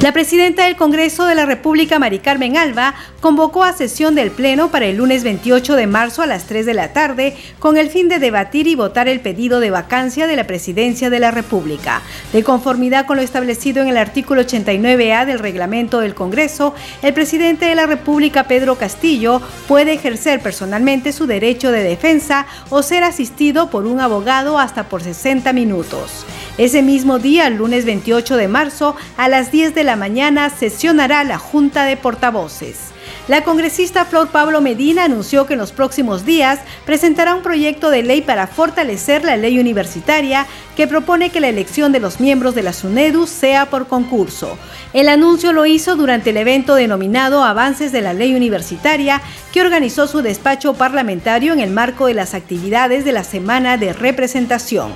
La 0.00 0.12
presidenta 0.12 0.64
del 0.64 0.76
Congreso 0.76 1.26
de 1.26 1.34
la 1.34 1.44
República, 1.44 1.98
Mari 1.98 2.20
Carmen 2.20 2.56
Alba, 2.56 2.94
convocó 3.20 3.64
a 3.64 3.74
sesión 3.74 4.14
del 4.14 4.30
Pleno 4.30 4.70
para 4.70 4.86
el 4.86 4.96
lunes 4.96 5.24
28 5.24 5.76
de 5.76 5.86
marzo 5.86 6.22
a 6.22 6.26
las 6.26 6.46
3 6.46 6.64
de 6.64 6.72
la 6.72 6.94
tarde 6.94 7.36
con 7.58 7.76
el 7.76 7.90
fin 7.90 8.08
de 8.08 8.18
debatir 8.18 8.66
y 8.66 8.74
votar 8.74 9.08
el 9.08 9.20
pedido 9.20 9.60
de 9.60 9.70
vacancia 9.70 10.26
de 10.26 10.36
la 10.36 10.46
presidencia 10.46 11.10
de 11.10 11.20
la 11.20 11.30
República. 11.30 12.00
De 12.32 12.42
conformidad 12.42 13.04
con 13.04 13.18
lo 13.18 13.22
establecido 13.22 13.82
en 13.82 13.88
el 13.88 13.98
artículo 13.98 14.40
89A 14.40 15.26
del 15.26 15.38
reglamento 15.38 16.00
del 16.00 16.14
Congreso, 16.14 16.74
el 17.02 17.12
presidente 17.12 17.66
de 17.66 17.74
la 17.74 17.84
República, 17.84 18.44
Pedro 18.44 18.76
Castillo, 18.76 19.42
puede 19.68 19.92
ejercer 19.92 20.40
personalmente 20.40 21.12
su 21.12 21.26
derecho 21.26 21.72
de 21.72 21.82
defensa 21.82 22.46
o 22.70 22.82
ser 22.82 23.04
asistido 23.04 23.68
por 23.68 23.84
un 23.84 24.00
abogado 24.00 24.58
hasta 24.58 24.84
por 24.84 25.02
60 25.02 25.52
minutos. 25.52 26.24
Ese 26.56 26.82
mismo 26.82 27.18
día, 27.18 27.46
el 27.46 27.56
lunes 27.56 27.84
28 27.84 28.36
de 28.36 28.48
marzo, 28.48 28.96
a 29.18 29.28
las 29.28 29.52
10 29.52 29.74
de 29.74 29.84
la 29.84 29.89
mañana, 29.96 30.50
sesionará 30.50 31.24
la 31.24 31.38
Junta 31.38 31.84
de 31.84 31.96
Portavoces. 31.96 32.90
La 33.30 33.44
congresista 33.44 34.04
Flor 34.06 34.26
Pablo 34.30 34.60
Medina 34.60 35.04
anunció 35.04 35.46
que 35.46 35.52
en 35.52 35.60
los 35.60 35.70
próximos 35.70 36.24
días 36.24 36.58
presentará 36.84 37.36
un 37.36 37.44
proyecto 37.44 37.88
de 37.88 38.02
ley 38.02 38.22
para 38.22 38.48
fortalecer 38.48 39.22
la 39.24 39.36
ley 39.36 39.60
universitaria 39.60 40.48
que 40.76 40.88
propone 40.88 41.30
que 41.30 41.38
la 41.38 41.46
elección 41.46 41.92
de 41.92 42.00
los 42.00 42.18
miembros 42.18 42.56
de 42.56 42.64
la 42.64 42.72
SUNEDU 42.72 43.28
sea 43.28 43.66
por 43.70 43.86
concurso. 43.86 44.58
El 44.92 45.08
anuncio 45.08 45.52
lo 45.52 45.64
hizo 45.64 45.94
durante 45.94 46.30
el 46.30 46.38
evento 46.38 46.74
denominado 46.74 47.44
Avances 47.44 47.92
de 47.92 48.00
la 48.00 48.14
Ley 48.14 48.34
Universitaria 48.34 49.22
que 49.52 49.60
organizó 49.60 50.08
su 50.08 50.22
despacho 50.22 50.74
parlamentario 50.74 51.52
en 51.52 51.60
el 51.60 51.70
marco 51.70 52.06
de 52.06 52.14
las 52.14 52.34
actividades 52.34 53.04
de 53.04 53.12
la 53.12 53.22
Semana 53.22 53.76
de 53.76 53.92
Representación. 53.92 54.90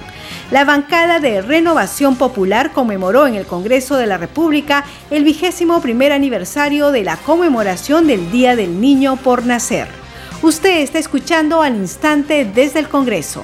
La 0.50 0.64
bancada 0.64 1.20
de 1.20 1.40
Renovación 1.40 2.16
Popular 2.16 2.72
conmemoró 2.72 3.26
en 3.26 3.34
el 3.34 3.46
Congreso 3.46 3.96
de 3.96 4.06
la 4.06 4.18
República 4.18 4.84
el 5.10 5.24
vigésimo 5.24 5.80
primer 5.80 6.12
aniversario 6.12 6.90
de 6.90 7.02
la 7.02 7.16
conmemoración 7.16 8.06
del 8.06 8.23
Día 8.30 8.56
del 8.56 8.80
Niño 8.80 9.16
por 9.16 9.44
Nacer. 9.46 9.88
Usted 10.42 10.80
está 10.80 10.98
escuchando 10.98 11.62
al 11.62 11.74
instante 11.74 12.44
desde 12.44 12.80
el 12.80 12.88
Congreso. 12.88 13.42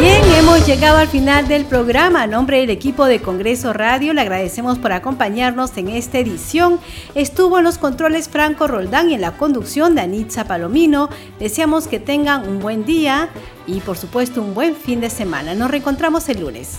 Bien, 0.00 0.22
hemos 0.38 0.66
llegado 0.66 0.96
al 0.96 1.08
final 1.08 1.46
del 1.46 1.66
programa. 1.66 2.22
A 2.22 2.26
nombre 2.26 2.58
del 2.60 2.70
equipo 2.70 3.04
de 3.04 3.20
Congreso 3.20 3.74
Radio, 3.74 4.14
le 4.14 4.22
agradecemos 4.22 4.78
por 4.78 4.92
acompañarnos 4.92 5.76
en 5.76 5.88
esta 5.88 6.18
edición. 6.18 6.80
Estuvo 7.14 7.58
en 7.58 7.64
los 7.64 7.76
controles 7.76 8.30
Franco 8.30 8.66
Roldán 8.66 9.10
y 9.10 9.14
en 9.14 9.20
la 9.20 9.32
conducción 9.32 9.94
de 9.94 10.00
Anitza 10.00 10.44
Palomino. 10.44 11.10
Deseamos 11.38 11.86
que 11.86 12.00
tengan 12.00 12.48
un 12.48 12.60
buen 12.60 12.86
día 12.86 13.28
y, 13.66 13.80
por 13.80 13.98
supuesto, 13.98 14.40
un 14.40 14.54
buen 14.54 14.74
fin 14.74 15.02
de 15.02 15.10
semana. 15.10 15.54
Nos 15.54 15.70
reencontramos 15.70 16.26
el 16.30 16.40
lunes. 16.40 16.78